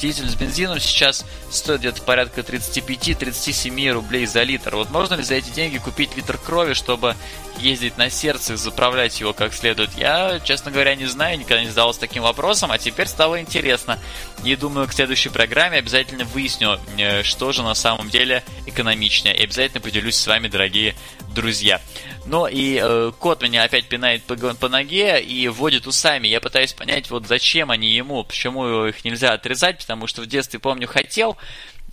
дизель 0.00 0.28
с 0.28 0.34
бензином 0.34 0.80
сейчас 0.80 1.24
стоит 1.50 1.80
где-то 1.80 2.02
порядка 2.02 2.40
35-37 2.40 3.90
рублей 3.90 4.26
за 4.26 4.42
литр. 4.42 4.76
Вот 4.76 4.90
можно 4.90 5.14
ли 5.14 5.22
за 5.22 5.34
эти 5.34 5.50
деньги 5.50 5.78
купить 5.78 6.16
литр 6.16 6.38
крови, 6.38 6.74
чтобы 6.74 7.16
ездить 7.58 7.98
на 7.98 8.10
сердце 8.10 8.54
и 8.54 8.56
заправлять 8.56 9.20
его 9.20 9.32
как 9.32 9.54
следует? 9.54 9.90
Я, 9.96 10.40
честно 10.44 10.70
говоря, 10.70 10.94
не 10.94 11.06
знаю, 11.06 11.38
никогда 11.38 11.62
не 11.62 11.68
задавался 11.68 12.00
таким 12.00 12.22
вопросом, 12.22 12.70
а 12.72 12.78
теперь 12.78 13.06
стало 13.06 13.40
интересно. 13.40 13.98
И 14.44 14.56
думаю, 14.56 14.88
к 14.88 14.92
следующей 14.92 15.28
программе 15.28 15.78
обязательно 15.78 16.24
выясню, 16.24 16.78
э, 16.98 17.22
что 17.22 17.52
же 17.52 17.62
на 17.62 17.74
самом 17.74 18.10
деле 18.10 18.42
экономичнее. 18.66 19.36
И 19.36 19.44
обязательно 19.44 19.80
поделюсь 19.80 20.16
с 20.16 20.26
вами, 20.26 20.48
дорогие 20.48 20.94
друзья. 21.34 21.80
Ну 22.24 22.46
и 22.46 22.78
э, 22.80 23.10
кот 23.18 23.42
меня 23.42 23.64
опять 23.64 23.88
пинает 23.88 24.22
по, 24.22 24.36
по 24.36 24.68
ноге 24.68 25.20
и 25.20 25.48
вводит 25.48 25.86
усами. 25.86 26.28
Я 26.28 26.40
пытаюсь 26.40 26.72
понять, 26.72 27.10
вот 27.10 27.26
зачем 27.26 27.70
они 27.70 27.94
ему, 27.94 28.22
почему 28.22 28.86
их 28.86 29.04
нельзя 29.04 29.32
отрезать, 29.32 29.78
потому 29.78 30.06
что 30.06 30.22
в 30.22 30.26
детстве, 30.26 30.60
помню, 30.60 30.86
хотел, 30.86 31.36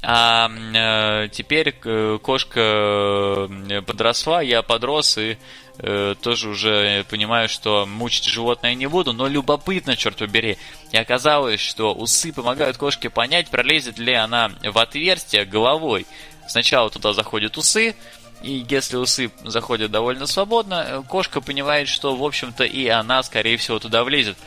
а 0.02 0.50
э, 0.50 1.28
теперь 1.30 1.76
э, 1.84 2.20
кошка 2.22 2.60
э, 2.60 3.82
подросла, 3.82 4.42
я 4.42 4.62
подрос 4.62 5.18
и 5.18 5.38
э, 5.80 6.16
тоже 6.22 6.50
уже 6.50 7.04
понимаю, 7.10 7.50
что 7.50 7.86
мучить 7.86 8.24
животное 8.24 8.76
не 8.76 8.88
буду, 8.88 9.12
но 9.12 9.28
любопытно, 9.28 9.98
черт 9.98 10.18
побери. 10.18 10.58
И 10.94 10.98
оказалось, 10.98 11.60
что 11.60 11.94
усы 11.94 12.32
помогают 12.32 12.78
кошке 12.78 13.10
понять, 13.10 13.50
пролезет 13.50 14.00
ли 14.00 14.14
она 14.14 14.52
в 14.64 14.78
отверстие 14.78 15.44
головой. 15.44 16.06
Сначала 16.48 16.90
туда 16.90 17.12
заходят 17.12 17.58
усы, 17.58 17.94
и 18.42 18.66
если 18.70 18.98
усы 18.98 19.32
заходят 19.44 19.92
довольно 19.92 20.26
свободно, 20.28 20.86
э, 20.88 21.04
кошка 21.08 21.42
понимает, 21.42 21.88
что, 21.88 22.16
в 22.16 22.24
общем-то, 22.24 22.64
и 22.64 22.88
она, 22.88 23.22
скорее 23.24 23.58
всего, 23.58 23.80
туда 23.80 24.04
влезет. 24.04 24.38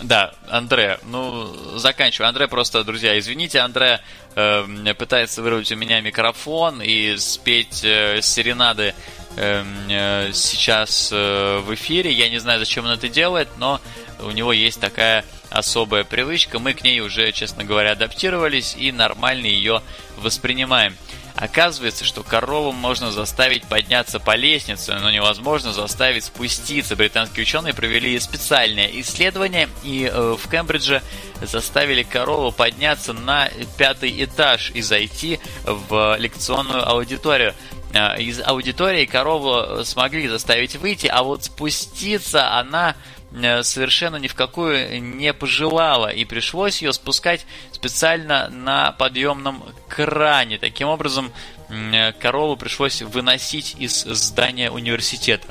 Да, 0.00 0.32
Андре, 0.48 1.00
ну, 1.06 1.52
заканчиваю. 1.76 2.28
Андре 2.28 2.46
просто, 2.46 2.84
друзья, 2.84 3.18
извините, 3.18 3.58
Андре 3.58 4.00
э, 4.36 4.94
пытается 4.96 5.42
вырвать 5.42 5.72
у 5.72 5.76
меня 5.76 6.00
микрофон 6.00 6.80
и 6.80 7.16
спеть 7.16 7.82
э, 7.82 8.20
серенады 8.22 8.94
э, 9.36 9.64
э, 9.88 10.32
сейчас 10.32 11.10
э, 11.12 11.58
в 11.64 11.74
эфире. 11.74 12.12
Я 12.12 12.28
не 12.28 12.38
знаю, 12.38 12.60
зачем 12.60 12.84
он 12.84 12.92
это 12.92 13.08
делает, 13.08 13.48
но 13.58 13.80
у 14.20 14.30
него 14.30 14.52
есть 14.52 14.80
такая 14.80 15.24
особая 15.50 16.04
привычка, 16.04 16.58
мы 16.58 16.74
к 16.74 16.82
ней 16.82 17.00
уже, 17.00 17.32
честно 17.32 17.64
говоря, 17.64 17.92
адаптировались 17.92 18.76
и 18.78 18.92
нормально 18.92 19.46
ее 19.46 19.82
воспринимаем. 20.16 20.96
Оказывается, 21.40 22.04
что 22.04 22.24
корову 22.24 22.72
можно 22.72 23.12
заставить 23.12 23.62
подняться 23.64 24.18
по 24.18 24.34
лестнице, 24.34 24.98
но 24.98 25.08
невозможно 25.08 25.72
заставить 25.72 26.24
спуститься. 26.24 26.96
Британские 26.96 27.42
ученые 27.42 27.74
провели 27.74 28.18
специальное 28.18 28.88
исследование 29.00 29.68
и 29.84 30.10
э, 30.12 30.36
в 30.36 30.50
Кембридже 30.50 31.00
заставили 31.40 32.02
корову 32.02 32.50
подняться 32.50 33.12
на 33.12 33.50
пятый 33.76 34.24
этаж 34.24 34.72
и 34.74 34.80
зайти 34.82 35.38
в 35.64 36.16
лекционную 36.18 36.88
аудиторию. 36.88 37.54
Э, 37.98 38.22
из 38.22 38.40
аудитории 38.40 39.06
корову 39.06 39.84
смогли 39.84 40.28
заставить 40.28 40.76
выйти, 40.76 41.06
а 41.06 41.22
вот 41.22 41.44
спуститься 41.44 42.52
она 42.52 42.94
Э, 43.30 43.62
совершенно 43.62 44.16
ни 44.16 44.26
в 44.26 44.34
какую 44.34 45.02
не 45.02 45.34
пожелала, 45.34 46.08
и 46.08 46.24
пришлось 46.24 46.80
ее 46.80 46.92
спускать 46.92 47.44
специально 47.72 48.48
на 48.48 48.92
подъемном 48.92 49.62
кране. 49.88 50.58
Таким 50.58 50.88
образом, 50.88 51.32
э, 51.68 52.12
корову 52.12 52.56
пришлось 52.56 53.02
выносить 53.02 53.76
из 53.78 54.02
здания 54.04 54.70
университета. 54.70 55.46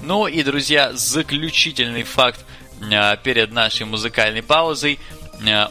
Ну 0.00 0.26
и, 0.26 0.42
друзья, 0.42 0.92
заключительный 0.92 2.02
факт 2.02 2.44
э, 2.80 3.16
перед 3.22 3.52
нашей 3.52 3.86
музыкальной 3.86 4.42
паузой. 4.42 4.98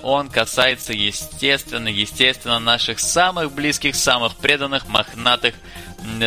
Он 0.04 0.30
касается, 0.30 0.94
естественно, 0.94 1.88
естественно, 1.88 2.60
наших 2.60 3.00
самых 3.00 3.52
близких, 3.52 3.96
самых 3.96 4.36
преданных, 4.36 4.88
мохнатых 4.88 5.56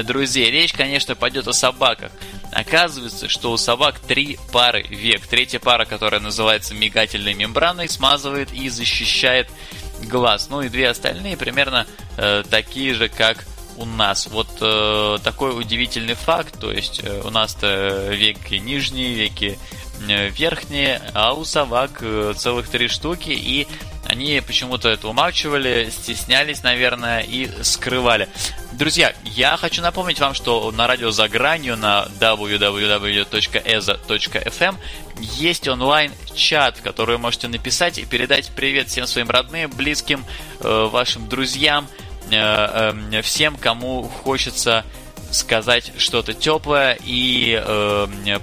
друзей. 0.05 0.51
Речь, 0.51 0.73
конечно, 0.73 1.15
пойдет 1.15 1.47
о 1.47 1.53
собаках. 1.53 2.11
Оказывается, 2.53 3.29
что 3.29 3.53
у 3.53 3.57
собак 3.57 4.01
три 4.01 4.39
пары 4.53 4.83
век. 4.83 5.27
Третья 5.27 5.61
пара, 5.61 5.85
которая 5.85 6.21
называется 6.21 6.75
мигательной 6.75 7.35
мембраной, 7.35 7.89
смазывает 7.89 8.53
и 8.53 8.69
защищает 8.69 9.49
глаз. 10.03 10.49
Ну 10.51 10.63
и 10.63 10.69
две 10.69 10.89
остальные 10.89 11.37
примерно 11.37 11.87
э, 12.17 12.43
такие 12.49 12.95
же, 12.95 13.09
как 13.09 13.45
у 13.77 13.85
нас. 13.85 14.27
Вот 14.27 14.49
э, 14.61 15.19
такой 15.23 15.59
удивительный 15.59 16.15
факт, 16.15 16.59
то 16.59 16.73
есть 16.73 17.01
э, 17.03 17.23
у 17.25 17.31
нас-то 17.31 18.09
веки 18.11 18.55
нижние, 18.55 19.15
веки 19.15 19.57
э, 19.57 19.88
верхние, 20.07 21.01
а 21.15 21.35
у 21.35 21.45
собак 21.45 21.99
э, 22.01 22.33
целых 22.37 22.69
три 22.69 22.89
штуки, 22.89 23.31
и 23.31 23.67
они 24.07 24.43
почему-то 24.47 24.89
это 24.89 25.09
умалчивали, 25.09 25.91
стеснялись, 25.91 26.63
наверное, 26.63 27.21
и 27.21 27.51
скрывали. 27.63 28.29
Друзья, 28.73 29.13
я 29.25 29.57
хочу 29.57 29.83
напомнить 29.83 30.21
вам, 30.21 30.35
что 30.35 30.71
на 30.71 30.87
радио 30.87 31.11
«За 31.11 31.29
гранью» 31.29 31.77
на 31.77 32.07
www.eza.fm 32.21 33.27
есть 35.19 35.69
онлайн-чат, 35.69 36.79
в 36.79 36.83
который 36.83 37.17
вы 37.17 37.23
можете 37.23 37.49
написать 37.49 37.99
и 37.99 38.05
передать 38.05 38.51
привет 38.55 38.89
всем 38.89 39.07
своим 39.07 39.29
родным, 39.29 39.71
близким, 39.71 40.25
э, 40.61 40.89
вашим 40.91 41.29
друзьям, 41.29 41.87
э, 42.31 42.93
э, 43.13 43.23
всем, 43.23 43.57
кому 43.57 44.05
хочется 44.05 44.85
сказать 45.31 45.93
что-то 45.99 46.35
теплое 46.35 46.99
и 47.05 47.63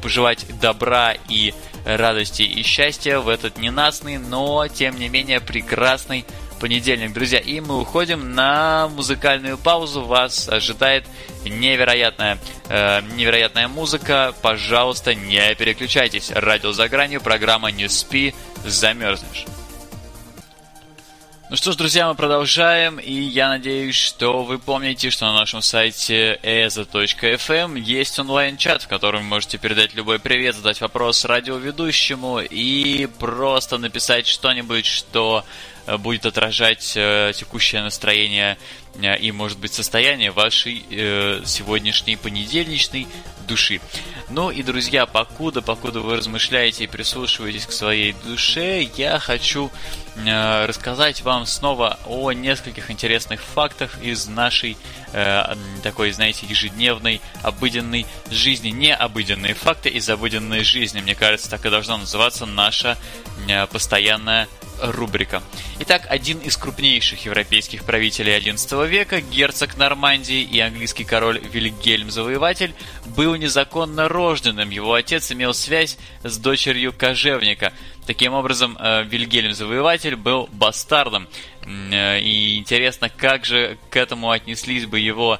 пожелать 0.01 0.45
добра 0.59 1.15
и 1.29 1.53
радости 1.85 2.41
и 2.41 2.63
счастья 2.63 3.19
в 3.19 3.29
этот 3.29 3.57
ненастный, 3.57 4.17
но 4.17 4.67
тем 4.67 4.97
не 4.97 5.07
менее 5.07 5.39
прекрасный 5.39 6.25
понедельник, 6.59 7.13
друзья. 7.13 7.39
И 7.39 7.59
мы 7.59 7.79
уходим 7.79 8.33
на 8.33 8.87
музыкальную 8.89 9.57
паузу. 9.57 10.01
Вас 10.03 10.49
ожидает 10.49 11.05
невероятная, 11.43 12.39
э, 12.69 13.01
невероятная 13.15 13.67
музыка. 13.67 14.33
Пожалуйста, 14.41 15.13
не 15.13 15.53
переключайтесь. 15.55 16.31
Радио 16.31 16.71
за 16.71 16.89
гранью, 16.89 17.21
программа 17.21 17.71
«Не 17.71 17.87
спи, 17.87 18.33
замерзнешь». 18.63 19.45
Ну 21.47 21.57
что 21.57 21.71
ж, 21.71 21.75
друзья, 21.75 22.07
мы 22.07 22.15
продолжаем, 22.15 22.97
и 22.97 23.13
я 23.13 23.49
надеюсь, 23.49 23.93
что 23.95 24.41
вы 24.41 24.57
помните, 24.57 25.11
что 25.11 25.25
на 25.27 25.33
нашем 25.33 25.61
сайте 25.61 26.39
eza.fm 26.41 27.79
есть 27.79 28.17
онлайн-чат, 28.17 28.81
в 28.81 28.87
котором 28.87 29.21
вы 29.21 29.27
можете 29.27 29.59
передать 29.59 29.93
любой 29.93 30.17
привет, 30.17 30.55
задать 30.55 30.81
вопрос 30.81 31.23
радиоведущему 31.23 32.39
и 32.39 33.05
просто 33.19 33.77
написать 33.77 34.25
что-нибудь, 34.25 34.87
что 34.87 35.45
будет 35.99 36.25
отражать 36.25 36.93
э, 36.95 37.31
текущее 37.35 37.83
настроение 37.83 38.57
э, 38.95 39.15
и, 39.19 39.31
может 39.31 39.59
быть, 39.59 39.71
состояние 39.71 40.31
вашей 40.31 40.83
э, 40.89 41.41
сегодняшней 41.45 42.15
понедельничной 42.15 43.07
души. 43.45 43.81
Ну 44.29 44.49
и, 44.51 44.63
друзья, 44.63 45.05
покуда, 45.05 45.61
покуда 45.61 45.99
вы 46.01 46.17
размышляете 46.17 46.85
и 46.85 46.87
прислушиваетесь 46.87 47.65
к 47.65 47.71
своей 47.71 48.13
душе, 48.25 48.81
я 48.95 49.19
хочу 49.19 49.71
э, 50.15 50.65
рассказать 50.65 51.21
вам 51.21 51.45
снова 51.45 51.99
о 52.05 52.31
нескольких 52.31 52.89
интересных 52.89 53.41
фактах 53.41 54.01
из 54.01 54.27
нашей 54.27 54.77
э, 55.13 55.55
такой, 55.83 56.11
знаете, 56.11 56.45
ежедневной, 56.47 57.21
обыденной 57.43 58.05
жизни. 58.31 58.69
Не 58.69 58.95
обыденные 58.95 59.53
факты 59.53 59.89
из 59.89 60.09
обыденной 60.09 60.63
жизни. 60.63 61.01
Мне 61.01 61.15
кажется, 61.15 61.49
так 61.49 61.65
и 61.65 61.69
должна 61.69 61.97
называться 61.97 62.45
наша 62.45 62.97
э, 63.47 63.67
постоянная 63.67 64.47
рубрика. 64.81 65.41
Итак, 65.79 66.05
один 66.09 66.39
из 66.39 66.57
крупнейших 66.57 67.25
европейских 67.25 67.83
правителей 67.83 68.37
XI 68.39 68.87
века, 68.87 69.21
герцог 69.21 69.77
Нормандии 69.77 70.41
и 70.41 70.59
английский 70.59 71.03
король 71.03 71.39
Вильгельм 71.39 72.11
Завоеватель, 72.11 72.73
был 73.05 73.35
незаконно 73.35 74.07
рожденным. 74.07 74.69
Его 74.69 74.93
отец 74.93 75.31
имел 75.31 75.53
связь 75.53 75.97
с 76.23 76.37
дочерью 76.37 76.93
кожевника. 76.93 77.73
Таким 78.05 78.33
образом, 78.33 78.77
э, 78.79 79.03
Вильгельм 79.03 79.53
Завоеватель 79.53 80.15
был 80.15 80.47
бастардом. 80.51 81.27
Э, 81.65 82.19
и 82.19 82.57
интересно, 82.57 83.09
как 83.09 83.45
же 83.45 83.77
к 83.89 83.95
этому 83.95 84.29
отнеслись 84.29 84.85
бы 84.85 84.99
его 84.99 85.39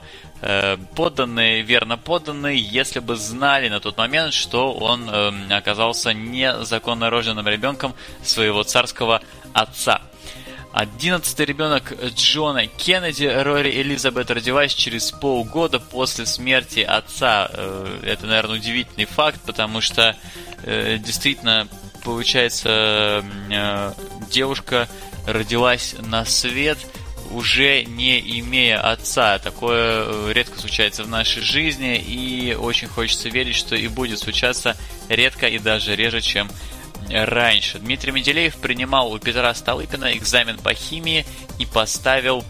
подданные, 0.96 1.62
верно 1.62 1.98
подданные, 1.98 2.60
если 2.60 3.00
бы 3.00 3.16
знали 3.16 3.70
на 3.70 3.80
тот 3.80 3.98
момент, 3.98 4.34
что 4.34 4.74
он 4.74 5.10
оказался 5.52 6.14
незаконно 6.14 7.10
рожденным 7.10 7.48
ребенком 7.48 7.94
своего 8.24 8.64
царского 8.64 9.22
отца. 9.54 10.02
Одиннадцатый 10.72 11.46
ребенок 11.46 11.94
Джона 12.16 12.68
Кеннеди, 12.68 13.26
Рори 13.26 13.72
Элизабет, 13.72 14.30
родилась 14.30 14.74
через 14.74 15.12
полгода 15.12 15.80
после 15.80 16.26
смерти 16.26 16.82
отца. 16.82 17.50
Это, 18.04 18.26
наверное, 18.26 18.58
удивительный 18.58 19.06
факт, 19.06 19.40
потому 19.46 19.82
что 19.82 20.16
действительно 20.64 21.68
получается, 22.06 23.26
э, 23.50 23.94
девушка 24.30 24.88
родилась 25.26 25.96
на 26.00 26.24
свет 26.24 26.78
уже 27.32 27.84
не 27.84 28.20
имея 28.40 28.80
отца. 28.80 29.40
Такое 29.40 30.04
э, 30.06 30.32
редко 30.34 30.60
случается 30.60 31.04
в 31.04 31.10
нашей 31.10 31.42
жизни, 31.42 31.98
и 31.98 32.54
очень 32.54 32.88
хочется 32.88 33.30
верить, 33.30 33.56
что 33.56 33.76
и 33.76 33.88
будет 33.88 34.20
случаться 34.20 34.76
редко 35.10 35.48
и 35.48 35.60
даже 35.60 35.96
реже, 35.96 36.22
чем 36.22 36.50
раньше. 37.10 37.80
Дмитрий 37.80 38.12
Менделеев 38.12 38.56
принимал 38.56 39.12
у 39.12 39.20
Петра 39.20 39.54
Столыпина 39.54 40.16
экзамен 40.18 40.58
по 40.58 40.74
химии 40.74 41.26
и 41.60 41.66
поставил 41.66 42.44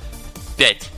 5. 0.57 0.89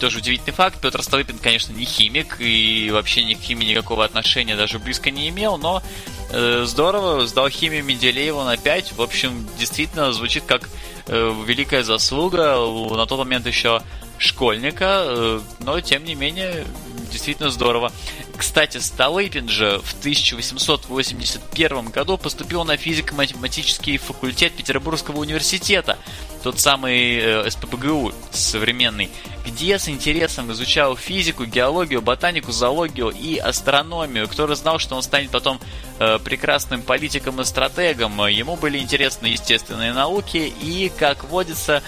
Тоже 0.00 0.18
удивительный 0.18 0.52
факт. 0.52 0.80
Петр 0.80 1.02
Столыпин, 1.02 1.38
конечно, 1.38 1.72
не 1.72 1.84
химик 1.84 2.36
и 2.38 2.90
вообще 2.92 3.24
ни 3.24 3.34
к 3.34 3.40
химии 3.40 3.66
никакого 3.66 4.04
отношения 4.04 4.56
даже 4.56 4.78
близко 4.78 5.10
не 5.10 5.28
имел, 5.28 5.58
но 5.58 5.82
здорово, 6.30 7.26
сдал 7.26 7.48
химию 7.48 7.84
Менделеева 7.84 8.44
на 8.44 8.56
5. 8.56 8.92
В 8.92 9.02
общем, 9.02 9.48
действительно 9.58 10.12
звучит 10.12 10.44
как 10.46 10.68
э, 11.06 11.34
великая 11.46 11.82
заслуга. 11.82 12.56
На 12.90 13.06
тот 13.06 13.18
момент 13.18 13.46
еще 13.46 13.82
школьника, 14.18 15.04
э, 15.06 15.40
но 15.60 15.80
тем 15.80 16.04
не 16.04 16.14
менее 16.14 16.66
действительно 17.10 17.50
здорово. 17.50 17.92
Кстати, 18.38 18.78
Столыпин 18.78 19.48
же 19.48 19.80
в 19.84 19.98
1881 19.98 21.86
году 21.86 22.16
поступил 22.16 22.64
на 22.64 22.76
физико-математический 22.76 23.98
факультет 23.98 24.52
Петербургского 24.52 25.18
университета, 25.18 25.98
тот 26.44 26.60
самый 26.60 27.18
э, 27.18 27.50
СПБГУ 27.50 28.12
современный, 28.30 29.10
где 29.44 29.76
с 29.76 29.88
интересом 29.88 30.52
изучал 30.52 30.96
физику, 30.96 31.46
геологию, 31.46 32.00
ботанику, 32.00 32.52
зоологию 32.52 33.08
и 33.10 33.38
астрономию. 33.38 34.28
Кто 34.28 34.54
знал, 34.54 34.78
что 34.78 34.94
он 34.94 35.02
станет 35.02 35.30
потом 35.30 35.58
э, 35.98 36.20
прекрасным 36.20 36.82
политиком 36.82 37.40
и 37.40 37.44
стратегом. 37.44 38.24
Ему 38.26 38.54
были 38.54 38.78
интересны 38.78 39.26
естественные 39.26 39.92
науки 39.92 40.52
и, 40.62 40.92
как 40.96 41.24
водится, 41.24 41.82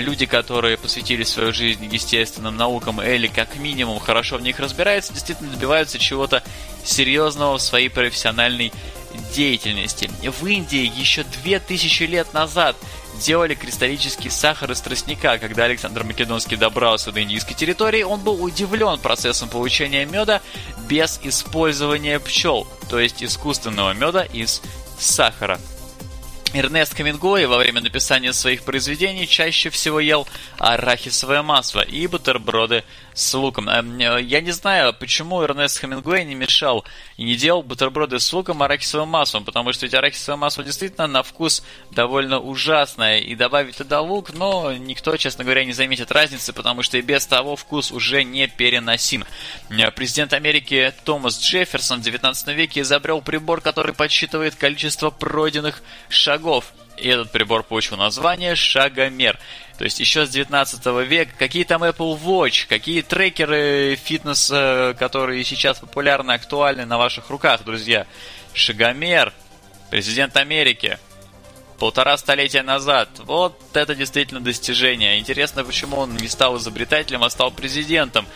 люди, 0.00 0.26
которые 0.26 0.76
посвятили 0.76 1.24
свою 1.24 1.52
жизнь 1.52 1.84
естественным 1.92 2.56
наукам 2.56 3.00
или 3.02 3.26
как 3.26 3.56
минимум 3.56 3.98
хорошо 4.00 4.38
в 4.38 4.42
них 4.42 4.58
разбираются, 4.58 5.12
действительно 5.12 5.50
добиваются 5.50 5.98
чего-то 5.98 6.42
серьезного 6.84 7.58
в 7.58 7.62
своей 7.62 7.88
профессиональной 7.88 8.72
деятельности. 9.34 10.10
В 10.22 10.46
Индии 10.46 10.90
еще 10.96 11.24
2000 11.42 12.02
лет 12.04 12.32
назад 12.34 12.76
делали 13.20 13.54
кристаллический 13.54 14.30
сахар 14.30 14.72
из 14.72 14.80
тростника. 14.80 15.38
Когда 15.38 15.64
Александр 15.64 16.04
Македонский 16.04 16.56
добрался 16.56 17.12
до 17.12 17.22
индийской 17.22 17.54
территории, 17.54 18.02
он 18.02 18.20
был 18.20 18.42
удивлен 18.42 18.98
процессом 18.98 19.48
получения 19.48 20.04
меда 20.04 20.40
без 20.88 21.20
использования 21.22 22.18
пчел, 22.18 22.66
то 22.90 22.98
есть 22.98 23.22
искусственного 23.22 23.92
меда 23.92 24.24
из 24.24 24.62
сахара. 24.98 25.58
Эрнест 26.54 26.96
Хемингуэй 26.96 27.46
во 27.46 27.56
время 27.58 27.80
написания 27.80 28.32
своих 28.32 28.62
произведений 28.62 29.26
чаще 29.26 29.70
всего 29.70 29.98
ел 29.98 30.28
арахисовое 30.58 31.42
масло 31.42 31.80
и 31.80 32.06
бутерброды 32.06 32.84
с 33.12 33.34
луком. 33.34 33.68
Эм, 33.68 33.98
э, 33.98 34.22
я 34.22 34.40
не 34.40 34.52
знаю, 34.52 34.94
почему 34.94 35.42
Эрнест 35.42 35.80
Хемингуэй 35.80 36.24
не 36.24 36.36
мешал 36.36 36.84
и 37.16 37.24
не 37.24 37.34
делал 37.34 37.64
бутерброды 37.64 38.20
с 38.20 38.32
луком 38.32 38.62
арахисовым 38.62 39.08
маслом, 39.08 39.44
потому 39.44 39.72
что 39.72 39.86
ведь 39.86 39.94
арахисовое 39.94 40.36
масло 40.36 40.62
действительно 40.62 41.08
на 41.08 41.24
вкус 41.24 41.64
довольно 41.90 42.38
ужасное, 42.38 43.18
и 43.18 43.34
добавить 43.34 43.76
туда 43.76 44.00
лук, 44.00 44.32
но 44.32 44.72
никто, 44.72 45.16
честно 45.16 45.42
говоря, 45.42 45.64
не 45.64 45.72
заметит 45.72 46.12
разницы, 46.12 46.52
потому 46.52 46.84
что 46.84 46.98
и 46.98 47.02
без 47.02 47.26
того 47.26 47.56
вкус 47.56 47.90
уже 47.90 48.22
не 48.22 48.46
переносим. 48.46 49.24
Э, 49.70 49.90
президент 49.90 50.32
Америки 50.32 50.94
Томас 51.04 51.40
Джефферсон 51.40 52.00
в 52.00 52.04
19 52.04 52.48
веке 52.48 52.82
изобрел 52.82 53.22
прибор, 53.22 53.60
который 53.60 53.92
подсчитывает 53.92 54.54
количество 54.54 55.10
пройденных 55.10 55.82
шагов 56.08 56.43
шагов. 56.44 56.72
И 56.96 57.08
этот 57.08 57.32
прибор 57.32 57.64
получил 57.64 57.96
название 57.96 58.54
шагомер. 58.54 59.38
То 59.78 59.84
есть 59.84 59.98
еще 59.98 60.26
с 60.26 60.30
19 60.30 60.86
века 61.08 61.32
какие 61.36 61.64
там 61.64 61.82
Apple 61.82 62.20
Watch, 62.22 62.66
какие 62.68 63.02
трекеры 63.02 63.96
фитнеса, 63.96 64.94
которые 64.98 65.42
сейчас 65.44 65.80
популярны, 65.80 66.32
актуальны 66.32 66.84
на 66.84 66.98
ваших 66.98 67.30
руках, 67.30 67.64
друзья. 67.64 68.06
Шагомер, 68.52 69.32
президент 69.90 70.36
Америки, 70.36 70.98
полтора 71.80 72.16
столетия 72.16 72.62
назад. 72.62 73.08
Вот 73.18 73.58
это 73.74 73.96
действительно 73.96 74.40
достижение. 74.40 75.18
Интересно, 75.18 75.64
почему 75.64 75.96
он 75.96 76.14
не 76.14 76.28
стал 76.28 76.56
изобретателем, 76.58 77.24
а 77.24 77.30
стал 77.30 77.50
президентом 77.50 78.26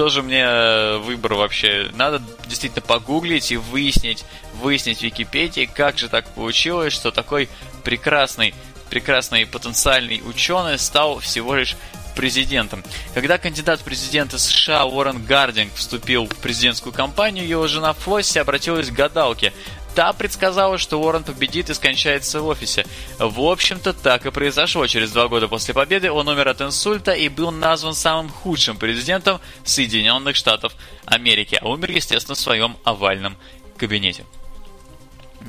тоже 0.00 0.22
мне 0.22 0.96
выбор 1.00 1.34
вообще. 1.34 1.90
Надо 1.92 2.22
действительно 2.46 2.80
погуглить 2.80 3.52
и 3.52 3.58
выяснить, 3.58 4.24
выяснить 4.54 5.00
в 5.00 5.02
Википедии, 5.02 5.66
как 5.70 5.98
же 5.98 6.08
так 6.08 6.26
получилось, 6.28 6.94
что 6.94 7.10
такой 7.10 7.50
прекрасный, 7.84 8.54
прекрасный 8.88 9.44
потенциальный 9.44 10.22
ученый 10.24 10.78
стал 10.78 11.18
всего 11.18 11.54
лишь 11.54 11.76
президентом. 12.16 12.82
Когда 13.12 13.36
кандидат 13.36 13.80
в 13.80 13.84
президенты 13.84 14.38
США 14.38 14.86
Уоррен 14.86 15.22
Гардинг 15.22 15.74
вступил 15.74 16.24
в 16.24 16.36
президентскую 16.36 16.94
кампанию, 16.94 17.46
его 17.46 17.66
жена 17.66 17.92
Флосси 17.92 18.38
обратилась 18.38 18.88
к 18.88 18.94
гадалке. 18.94 19.52
Та 20.00 20.14
предсказала, 20.14 20.78
что 20.78 20.98
Уоррен 20.98 21.24
победит 21.24 21.68
и 21.68 21.74
скончается 21.74 22.40
в 22.40 22.46
офисе. 22.46 22.86
В 23.18 23.38
общем-то, 23.42 23.92
так 23.92 24.24
и 24.24 24.30
произошло. 24.30 24.86
Через 24.86 25.12
два 25.12 25.28
года 25.28 25.46
после 25.46 25.74
победы 25.74 26.10
он 26.10 26.26
умер 26.26 26.48
от 26.48 26.62
инсульта 26.62 27.12
и 27.12 27.28
был 27.28 27.50
назван 27.50 27.92
самым 27.92 28.30
худшим 28.30 28.78
президентом 28.78 29.42
Соединенных 29.62 30.36
Штатов 30.36 30.72
Америки. 31.04 31.58
А 31.60 31.68
умер, 31.68 31.90
естественно, 31.90 32.34
в 32.34 32.38
своем 32.38 32.78
овальном 32.82 33.36
кабинете. 33.76 34.24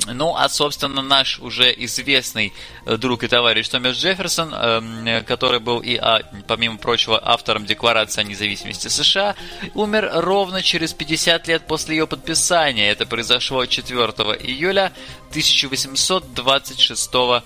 Ну, 0.07 0.35
а, 0.35 0.47
собственно, 0.49 1.01
наш 1.01 1.39
уже 1.39 1.73
известный 1.77 2.53
э, 2.85 2.97
друг 2.97 3.23
и 3.23 3.27
товарищ 3.27 3.67
Томас 3.67 3.97
Джефферсон, 3.97 4.53
эм, 4.53 5.25
который 5.25 5.59
был 5.59 5.79
и, 5.79 5.97
а, 5.97 6.21
помимо 6.47 6.77
прочего, 6.77 7.19
автором 7.21 7.65
Декларации 7.65 8.21
о 8.21 8.23
независимости 8.23 8.87
США, 8.87 9.35
умер 9.73 10.09
ровно 10.13 10.61
через 10.61 10.93
50 10.93 11.47
лет 11.47 11.67
после 11.67 11.97
ее 11.97 12.07
подписания. 12.07 12.89
Это 12.89 13.05
произошло 13.05 13.65
4 13.65 13.93
июля 14.39 14.93
1826 15.29 17.43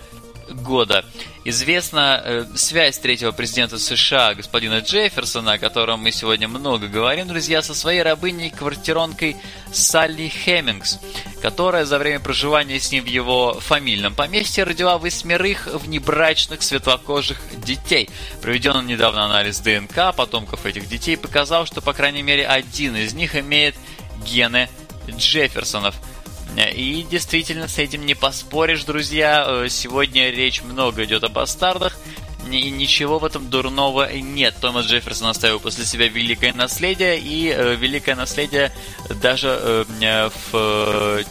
года. 0.49 1.05
Известна 1.43 2.21
э, 2.23 2.45
связь 2.55 2.97
третьего 2.97 3.31
президента 3.31 3.77
США, 3.77 4.33
господина 4.33 4.79
Джефферсона, 4.79 5.53
о 5.53 5.57
котором 5.57 5.99
мы 5.99 6.11
сегодня 6.11 6.47
много 6.47 6.87
говорим, 6.87 7.27
друзья, 7.27 7.61
со 7.61 7.75
своей 7.75 8.01
рабыней-квартиронкой 8.01 9.37
Салли 9.71 10.27
Хеммингс, 10.27 10.99
которая 11.41 11.85
за 11.85 11.99
время 11.99 12.19
проживания 12.19 12.79
с 12.79 12.91
ним 12.91 13.03
в 13.03 13.07
его 13.07 13.59
фамильном 13.59 14.15
поместье 14.15 14.63
родила 14.63 14.97
восьмерых 14.97 15.67
внебрачных 15.67 16.63
светлокожих 16.63 17.37
детей. 17.63 18.09
Проведенный 18.41 18.85
недавно 18.85 19.25
анализ 19.25 19.59
ДНК 19.59 20.15
потомков 20.15 20.65
этих 20.65 20.87
детей 20.87 21.15
показал, 21.17 21.65
что, 21.65 21.81
по 21.81 21.93
крайней 21.93 22.23
мере, 22.23 22.47
один 22.47 22.95
из 22.95 23.13
них 23.13 23.35
имеет 23.35 23.75
гены 24.25 24.69
Джефферсонов– 25.07 25.95
и 26.63 27.03
действительно, 27.03 27.67
с 27.67 27.77
этим 27.77 28.05
не 28.05 28.15
поспоришь, 28.15 28.83
друзья. 28.83 29.45
Э, 29.47 29.69
сегодня 29.69 30.29
речь 30.29 30.63
много 30.63 31.03
идет 31.03 31.23
о 31.23 31.29
бастардах. 31.29 31.97
И 32.51 32.69
ничего 32.69 33.19
в 33.19 33.25
этом 33.25 33.49
дурного 33.49 34.11
нет. 34.13 34.55
Томас 34.61 34.85
Джефферсон 34.85 35.27
оставил 35.27 35.59
после 35.59 35.85
себя 35.85 36.07
великое 36.07 36.53
наследие, 36.53 37.19
и 37.19 37.49
э, 37.49 37.75
великое 37.75 38.15
наследие 38.15 38.71
даже 39.21 39.47
э, 39.61 40.29
в 40.51 40.53
э, 40.53 41.23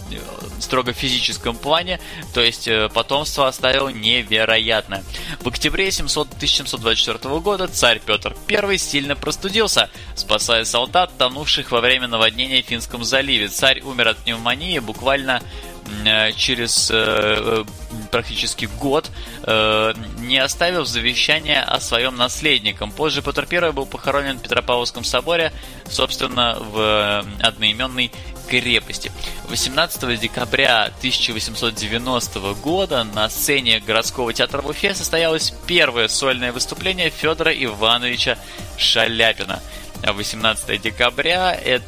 строго 0.61 0.93
физическом 0.93 1.57
плане, 1.57 2.01
то 2.33 2.41
есть 2.41 2.67
э, 2.69 2.89
потомство 2.93 3.47
оставил 3.47 3.89
невероятное. 3.89 5.05
В 5.41 5.49
октябре 5.49 5.91
700, 5.91 6.29
1724 6.35 7.39
года 7.41 7.69
царь 7.69 8.01
Петр 8.05 8.37
I 8.49 8.79
сильно 8.79 9.15
простудился, 9.15 9.91
спасая 10.15 10.65
солдат, 10.65 11.11
тонувших 11.17 11.71
во 11.71 11.81
время 11.81 12.09
наводнения 12.09 12.63
в 12.63 12.67
Финском 12.67 13.05
заливе. 13.05 13.49
Царь 13.49 13.83
умер 13.83 14.09
от 14.09 14.17
пневмонии 14.19 14.79
буквально 14.79 15.43
Э, 15.43 15.74
через 16.37 16.91
э, 16.93 17.65
практически 18.11 18.67
год, 18.81 19.11
э, 19.43 19.93
не 20.19 20.39
оставив 20.39 20.87
завещания 20.87 21.63
о 21.63 21.81
своем 21.81 22.17
наследником. 22.17 22.91
Позже 22.91 23.23
Петр 23.23 23.47
I 23.51 23.73
был 23.73 23.87
похоронен 23.87 24.39
в 24.39 24.43
Петропавловском 24.43 25.05
соборе, 25.05 25.53
собственно, 25.89 26.59
в 26.61 27.25
одноименной 27.41 28.11
крепости. 28.49 29.11
18 29.49 30.21
декабря 30.21 30.85
1890 30.99 32.55
года 32.55 33.05
на 33.05 33.29
сцене 33.29 33.81
городского 33.81 34.33
театра 34.33 34.61
в 34.61 34.67
Уфе 34.67 34.95
состоялось 34.95 35.53
первое 35.67 36.09
сольное 36.09 36.53
выступление 36.53 37.11
Федора 37.11 37.53
Ивановича 37.53 38.39
Шаляпина. 38.77 39.61
18 40.03 40.81
декабря 40.83 41.55
это 41.55 41.85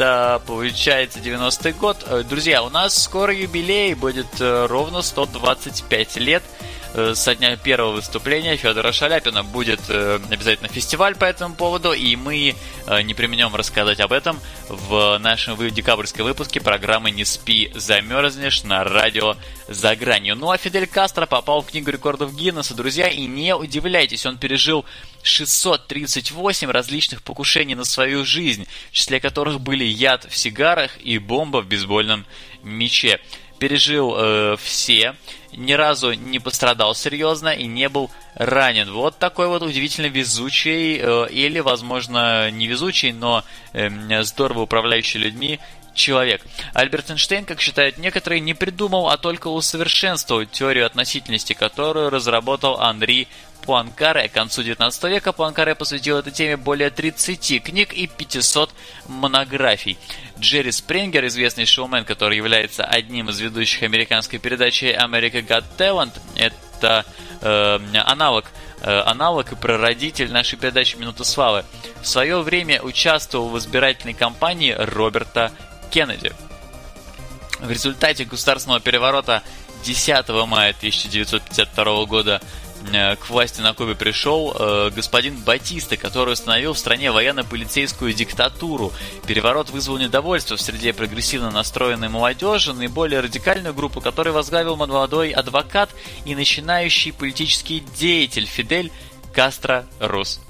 это 0.00 0.40
получается 0.46 1.18
90-й 1.18 1.72
год. 1.72 2.06
Э, 2.06 2.22
друзья, 2.22 2.62
у 2.62 2.70
нас 2.70 3.02
скоро 3.02 3.34
юбилей, 3.34 3.92
будет 3.92 4.40
э, 4.40 4.66
ровно 4.66 5.02
125 5.02 6.16
лет 6.16 6.42
со 7.14 7.34
дня 7.34 7.56
первого 7.56 7.92
выступления 7.92 8.56
Федора 8.56 8.92
Шаляпина. 8.92 9.44
Будет 9.44 9.80
э, 9.88 10.18
обязательно 10.30 10.68
фестиваль 10.68 11.14
по 11.14 11.24
этому 11.24 11.54
поводу, 11.54 11.92
и 11.92 12.16
мы 12.16 12.54
э, 12.86 13.02
не 13.02 13.14
применем 13.14 13.54
рассказать 13.54 14.00
об 14.00 14.12
этом 14.12 14.40
в 14.68 15.18
нашем 15.18 15.56
декабрьском 15.70 16.24
выпуске 16.24 16.60
программы 16.60 17.10
«Не 17.10 17.24
спи, 17.24 17.70
замерзнешь» 17.74 18.64
на 18.64 18.82
радио 18.84 19.36
«За 19.68 19.94
гранью». 19.94 20.34
Ну 20.34 20.50
а 20.50 20.58
Фидель 20.58 20.86
Кастро 20.86 21.26
попал 21.26 21.62
в 21.62 21.66
Книгу 21.66 21.90
рекордов 21.90 22.34
Гиннесса, 22.34 22.74
друзья, 22.74 23.08
и 23.08 23.26
не 23.26 23.54
удивляйтесь, 23.54 24.26
он 24.26 24.38
пережил 24.38 24.84
638 25.22 26.70
различных 26.70 27.22
покушений 27.22 27.74
на 27.74 27.84
свою 27.84 28.24
жизнь, 28.24 28.66
в 28.90 28.94
числе 28.94 29.20
которых 29.20 29.60
были 29.60 29.84
яд 29.84 30.26
в 30.28 30.36
сигарах 30.36 30.90
и 31.00 31.18
бомба 31.18 31.62
в 31.62 31.66
бейсбольном 31.66 32.26
мече. 32.62 33.20
Пережил 33.60 34.14
э, 34.16 34.56
все, 34.60 35.14
ни 35.52 35.72
разу 35.72 36.14
не 36.14 36.38
пострадал 36.38 36.94
серьезно 36.94 37.50
и 37.50 37.66
не 37.66 37.88
был 37.88 38.10
ранен. 38.34 38.90
Вот 38.90 39.18
такой 39.18 39.48
вот 39.48 39.62
удивительно 39.62 40.06
везучий 40.06 40.98
э, 40.98 41.28
или, 41.30 41.60
возможно, 41.60 42.50
не 42.50 42.66
везучий, 42.66 43.12
но 43.12 43.44
э, 43.72 44.22
здорово 44.22 44.62
управляющий 44.62 45.18
людьми 45.18 45.60
человек. 45.94 46.42
Альберт 46.74 47.10
Эйнштейн, 47.10 47.44
как 47.44 47.60
считают 47.60 47.98
некоторые, 47.98 48.40
не 48.40 48.54
придумал, 48.54 49.08
а 49.08 49.16
только 49.16 49.48
усовершенствовал 49.48 50.44
теорию 50.44 50.86
относительности, 50.86 51.52
которую 51.52 52.10
разработал 52.10 52.80
Анри 52.80 53.28
Пуанкаре. 53.62 54.28
К 54.28 54.32
концу 54.32 54.62
19 54.62 55.02
века 55.04 55.32
Пуанкаре 55.32 55.74
посвятил 55.74 56.18
этой 56.18 56.32
теме 56.32 56.56
более 56.56 56.90
30 56.90 57.62
книг 57.62 57.92
и 57.92 58.06
500 58.06 58.70
монографий. 59.08 59.98
Джерри 60.38 60.72
Спрингер, 60.72 61.26
известный 61.26 61.66
шоумен, 61.66 62.04
который 62.04 62.36
является 62.36 62.84
одним 62.84 63.28
из 63.28 63.38
ведущих 63.40 63.82
американской 63.82 64.38
передачи 64.38 64.84
America 64.84 65.46
Got 65.46 65.64
Talent, 65.76 66.12
это 66.36 67.04
э, 67.42 67.78
аналог 68.04 68.46
аналог 68.82 69.52
и 69.52 69.56
прародитель 69.56 70.32
нашей 70.32 70.58
передачи 70.58 70.96
«Минута 70.96 71.24
славы», 71.24 71.64
в 72.00 72.06
свое 72.06 72.40
время 72.40 72.80
участвовал 72.80 73.50
в 73.50 73.58
избирательной 73.58 74.14
кампании 74.14 74.72
Роберта 74.72 75.52
Кеннеди. 75.90 76.32
В 77.60 77.70
результате 77.70 78.24
государственного 78.24 78.80
переворота 78.80 79.42
10 79.84 80.28
мая 80.46 80.70
1952 80.70 82.04
года 82.06 82.40
Э, 82.92 83.16
к 83.16 83.28
власти 83.28 83.60
на 83.60 83.74
Кубе 83.74 83.94
пришел 83.94 84.54
э, 84.58 84.90
господин 84.94 85.36
Батиста, 85.36 85.96
который 85.96 86.32
установил 86.32 86.72
в 86.72 86.78
стране 86.78 87.10
военно-полицейскую 87.10 88.12
диктатуру. 88.14 88.92
Переворот 89.26 89.70
вызвал 89.70 89.98
недовольство 89.98 90.56
в 90.56 90.60
среде 90.60 90.92
прогрессивно 90.92 91.50
настроенной 91.50 92.08
молодежи, 92.08 92.72
наиболее 92.72 93.20
радикальную 93.20 93.74
группу, 93.74 94.00
которой 94.00 94.30
возглавил 94.30 94.76
молодой 94.76 95.30
адвокат 95.30 95.90
и 96.24 96.34
начинающий 96.34 97.12
политический 97.12 97.80
деятель 97.96 98.46
Фидель 98.46 98.90
Кастро 99.32 99.86
Рус. 99.98 100.40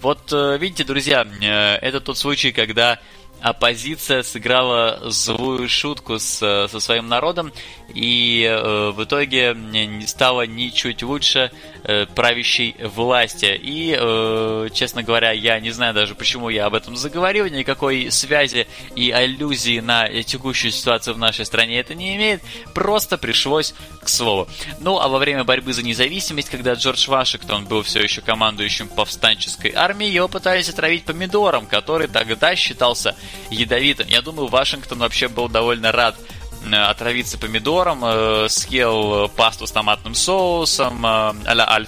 Вот 0.00 0.32
э, 0.32 0.56
видите, 0.58 0.84
друзья, 0.84 1.26
э, 1.40 1.74
это 1.76 2.00
тот 2.00 2.16
случай, 2.16 2.52
когда 2.52 2.98
оппозиция 3.40 4.22
сыграла 4.22 5.00
злую 5.10 5.68
шутку 5.68 6.18
с, 6.18 6.38
со 6.68 6.80
своим 6.80 7.08
народом 7.08 7.52
и 7.94 8.44
э, 8.44 8.90
в 8.90 9.02
итоге 9.04 9.54
не 9.54 10.06
стало 10.06 10.42
ничуть 10.42 11.02
лучше 11.02 11.50
э, 11.84 12.06
правящей 12.06 12.76
власти. 12.82 13.58
И, 13.60 13.96
э, 13.98 14.68
честно 14.74 15.02
говоря, 15.02 15.32
я 15.32 15.58
не 15.60 15.70
знаю 15.70 15.94
даже, 15.94 16.14
почему 16.14 16.50
я 16.50 16.66
об 16.66 16.74
этом 16.74 16.96
заговорил, 16.96 17.46
никакой 17.46 18.10
связи 18.10 18.66
и 18.94 19.10
аллюзии 19.10 19.80
на 19.80 20.22
текущую 20.22 20.72
ситуацию 20.72 21.14
в 21.14 21.18
нашей 21.18 21.46
стране 21.46 21.80
это 21.80 21.94
не 21.94 22.16
имеет, 22.16 22.42
просто 22.74 23.16
пришлось 23.16 23.74
к 24.02 24.08
слову. 24.08 24.48
Ну, 24.80 24.98
а 24.98 25.08
во 25.08 25.18
время 25.18 25.44
борьбы 25.44 25.72
за 25.72 25.82
независимость, 25.82 26.50
когда 26.50 26.74
Джордж 26.74 27.08
Вашингтон 27.08 27.64
был 27.64 27.82
все 27.82 28.00
еще 28.00 28.20
командующим 28.20 28.88
повстанческой 28.88 29.72
армией, 29.74 30.12
его 30.12 30.28
пытались 30.28 30.68
отравить 30.68 31.04
помидором, 31.04 31.66
который 31.66 32.08
тогда 32.08 32.54
считался 32.54 33.16
ядовитым. 33.50 34.08
Я 34.08 34.22
думаю, 34.22 34.48
Вашингтон 34.48 34.98
вообще 34.98 35.28
был 35.28 35.48
довольно 35.48 35.92
рад 35.92 36.16
э, 36.64 36.74
отравиться 36.74 37.38
помидором, 37.38 38.04
э, 38.04 38.46
съел 38.48 39.28
пасту 39.28 39.66
с 39.66 39.72
томатным 39.72 40.14
соусом, 40.14 41.04
э, 41.04 41.34
а-ля 41.46 41.78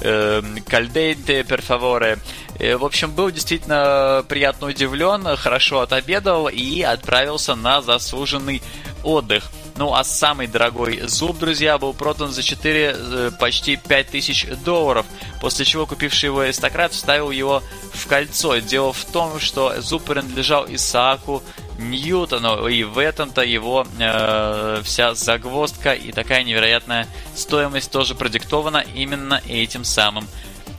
э, 0.00 0.42
кальденте, 0.66 1.44
перфаворе. 1.44 2.18
Э, 2.58 2.76
в 2.76 2.84
общем, 2.84 3.12
был 3.12 3.30
действительно 3.30 4.24
приятно 4.28 4.68
удивлен, 4.68 5.36
хорошо 5.36 5.80
отобедал 5.80 6.48
и 6.48 6.82
отправился 6.82 7.54
на 7.54 7.82
заслуженный 7.82 8.62
отдых. 9.04 9.50
Ну, 9.78 9.94
а 9.94 10.02
самый 10.02 10.48
дорогой 10.48 11.02
зуб, 11.06 11.38
друзья, 11.38 11.78
был 11.78 11.94
продан 11.94 12.32
за 12.32 12.42
4, 12.42 12.96
э, 12.98 13.30
почти 13.38 13.76
5 13.76 14.08
тысяч 14.08 14.44
долларов, 14.64 15.06
после 15.40 15.64
чего 15.64 15.86
купивший 15.86 16.26
его 16.26 16.40
аристократ 16.40 16.92
вставил 16.92 17.30
его 17.30 17.62
в 17.94 18.08
кольцо. 18.08 18.58
Дело 18.58 18.92
в 18.92 19.04
том, 19.04 19.38
что 19.38 19.80
зуб 19.80 20.02
принадлежал 20.02 20.66
Исааку 20.68 21.44
Ньютону, 21.78 22.66
и 22.66 22.82
в 22.82 22.98
этом-то 22.98 23.42
его 23.42 23.86
э, 24.00 24.82
вся 24.82 25.14
загвоздка 25.14 25.92
и 25.92 26.10
такая 26.10 26.42
невероятная 26.42 27.06
стоимость 27.36 27.92
тоже 27.92 28.16
продиктована 28.16 28.84
именно 28.96 29.40
этим 29.46 29.84
самым 29.84 30.26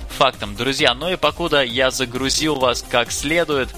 фактом. 0.09 0.57
Друзья, 0.57 0.93
ну 0.93 1.09
и 1.09 1.15
покуда 1.15 1.63
я 1.63 1.89
загрузил 1.89 2.55
вас 2.55 2.83
как 2.89 3.13
следует 3.13 3.69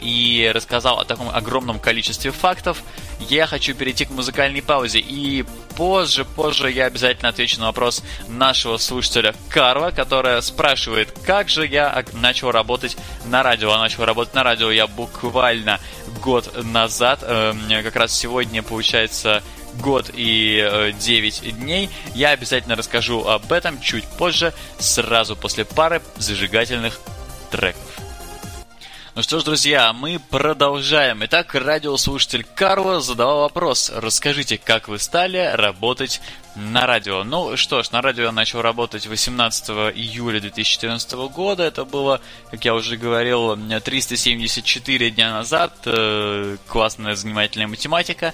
и 0.00 0.50
рассказал 0.54 1.00
о 1.00 1.04
таком 1.04 1.28
огромном 1.30 1.78
количестве 1.78 2.30
фактов, 2.30 2.82
я 3.20 3.46
хочу 3.46 3.74
перейти 3.74 4.04
к 4.04 4.10
музыкальной 4.10 4.62
паузе. 4.62 4.98
И 4.98 5.44
позже, 5.76 6.24
позже 6.24 6.70
я 6.70 6.86
обязательно 6.86 7.28
отвечу 7.28 7.60
на 7.60 7.66
вопрос 7.66 8.02
нашего 8.28 8.76
слушателя 8.76 9.34
Карла, 9.48 9.90
которая 9.90 10.40
спрашивает, 10.40 11.12
как 11.24 11.48
же 11.48 11.66
я 11.66 12.04
начал 12.12 12.50
работать 12.50 12.96
на 13.24 13.42
радио. 13.42 13.72
А 13.72 13.78
начал 13.78 14.04
работать 14.04 14.34
на 14.34 14.42
радио 14.42 14.70
я 14.70 14.86
буквально 14.86 15.80
год 16.22 16.64
назад. 16.64 17.20
Э, 17.22 17.54
как 17.82 17.96
раз 17.96 18.12
сегодня, 18.12 18.62
получается, 18.62 19.42
год 19.80 20.10
и 20.14 20.58
э, 20.58 20.92
9 20.92 21.58
дней. 21.58 21.90
Я 22.14 22.30
обязательно 22.30 22.76
расскажу 22.76 23.26
об 23.26 23.52
этом 23.52 23.80
чуть 23.80 24.04
позже, 24.04 24.52
сразу 24.78 25.36
после 25.36 25.64
пары 25.64 26.02
зажигательных 26.16 27.00
треков. 27.50 28.05
Ну 29.16 29.22
что 29.22 29.40
ж, 29.40 29.44
друзья, 29.44 29.94
мы 29.94 30.20
продолжаем. 30.28 31.24
Итак, 31.24 31.54
радиослушатель 31.54 32.44
Карла 32.54 33.00
задавал 33.00 33.40
вопрос. 33.40 33.90
Расскажите, 33.94 34.58
как 34.58 34.88
вы 34.88 34.98
стали 34.98 35.52
работать 35.54 36.20
на 36.56 36.86
радио? 36.86 37.22
Ну 37.24 37.56
что 37.56 37.82
ж, 37.82 37.90
на 37.92 38.00
радио 38.02 38.24
я 38.24 38.32
начал 38.32 38.62
работать 38.62 39.06
18 39.06 39.68
июля 39.94 40.40
2014 40.40 41.12
года. 41.30 41.64
Это 41.64 41.84
было, 41.84 42.20
как 42.50 42.64
я 42.64 42.74
уже 42.74 42.96
говорил, 42.96 43.56
374 43.56 45.10
дня 45.10 45.32
назад. 45.32 45.72
Э, 45.84 46.56
классная, 46.66 47.14
занимательная 47.14 47.68
математика. 47.68 48.32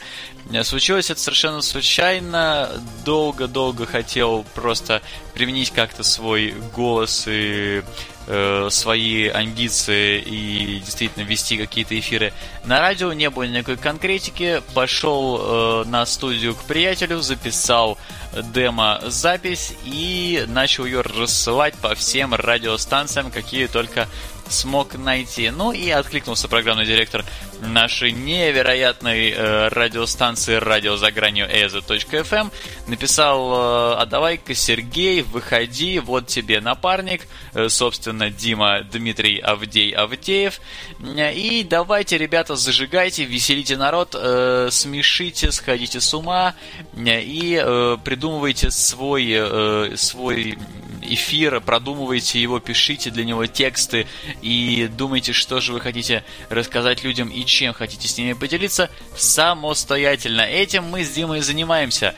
Случилось 0.62 1.10
это 1.10 1.20
совершенно 1.20 1.62
случайно. 1.62 2.70
Долго-долго 3.04 3.86
хотел 3.86 4.44
просто 4.54 5.02
применить 5.34 5.70
как-то 5.70 6.02
свой 6.02 6.54
голос 6.74 7.24
и 7.26 7.82
э, 8.26 8.68
свои 8.70 9.28
амбиции 9.28 10.20
и 10.20 10.80
действительно 10.80 11.24
вести 11.24 11.56
какие-то 11.56 11.98
эфиры 11.98 12.32
на 12.64 12.80
радио, 12.80 13.12
не 13.12 13.30
было 13.30 13.44
никакой 13.44 13.76
конкретики, 13.76 14.62
пошел 14.74 15.40
э, 15.40 15.84
на 15.88 16.06
студию 16.06 16.54
к 16.54 16.62
приятелю, 16.64 17.20
записал 17.20 17.98
демо-запись 18.32 19.74
и 19.84 20.44
начал 20.48 20.84
ее 20.84 21.02
рассылать 21.02 21.74
по 21.74 21.94
всем 21.94 22.34
радиостанциям, 22.34 23.30
какие 23.30 23.66
только 23.66 24.08
смог 24.48 24.94
найти. 24.94 25.50
Ну 25.50 25.72
и 25.72 25.90
откликнулся 25.90 26.48
программный 26.48 26.86
директор 26.86 27.24
нашей 27.60 28.12
невероятной 28.12 29.30
э, 29.30 29.68
радиостанции 29.68 30.56
«Радио 30.56 30.96
за 30.96 31.10
гранью 31.10 31.46
EZA.FM». 31.46 32.50
Написал, 32.88 33.52
э, 33.52 33.94
а 33.98 34.06
давай-ка, 34.06 34.54
Сергей, 34.54 35.22
выходи, 35.22 35.98
вот 35.98 36.26
тебе 36.26 36.60
напарник, 36.60 37.22
э, 37.54 37.68
собственно, 37.68 38.30
Дима 38.30 38.82
Дмитрий 38.82 39.38
Авдей 39.38 39.90
Авдеев. 39.90 40.60
И 41.00 41.66
давайте, 41.68 42.18
ребята, 42.18 42.56
зажигайте, 42.56 43.24
веселите 43.24 43.76
народ, 43.76 44.14
э, 44.18 44.68
смешите, 44.70 45.52
сходите 45.52 46.00
с 46.00 46.12
ума 46.14 46.54
и 46.96 47.60
э, 47.62 47.96
придумывайте 48.04 48.70
свой, 48.70 49.28
э, 49.30 49.96
свой 49.96 50.58
эфир, 51.02 51.60
продумывайте 51.60 52.40
его, 52.40 52.60
пишите 52.60 53.10
для 53.10 53.24
него 53.24 53.46
тексты 53.46 54.06
и 54.40 54.88
думайте, 54.96 55.32
что 55.32 55.60
же 55.60 55.72
вы 55.72 55.80
хотите 55.80 56.24
рассказать 56.48 57.04
людям 57.04 57.28
и 57.28 57.44
чем 57.44 57.74
хотите 57.74 58.08
с 58.08 58.16
ними 58.16 58.32
поделиться 58.32 58.90
самостоятельно. 59.16 60.42
Этим 60.42 60.84
мы 60.84 61.04
с 61.04 61.10
Димой 61.10 61.40
занимаемся. 61.40 62.14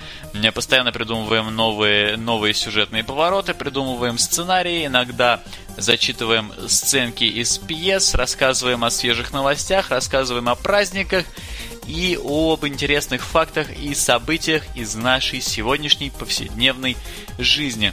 Постоянно 0.54 0.92
придумываем 0.92 1.54
новые, 1.54 2.16
новые 2.16 2.54
сюжетные 2.54 3.04
повороты, 3.04 3.54
придумываем 3.54 4.18
сценарии, 4.18 4.86
иногда 4.86 5.42
зачитываем 5.76 6.52
сценки 6.68 7.24
из 7.24 7.58
пьес, 7.58 8.14
рассказываем 8.14 8.84
о 8.84 8.90
свежих 8.90 9.32
новостях, 9.32 9.90
рассказываем 9.90 10.48
о 10.48 10.54
праздниках 10.54 11.24
и 11.86 12.18
об 12.22 12.64
интересных 12.64 13.24
фактах 13.24 13.70
и 13.76 13.94
событиях 13.94 14.62
из 14.76 14.94
нашей 14.94 15.40
сегодняшней 15.40 16.10
повседневной 16.10 16.96
жизни. 17.38 17.92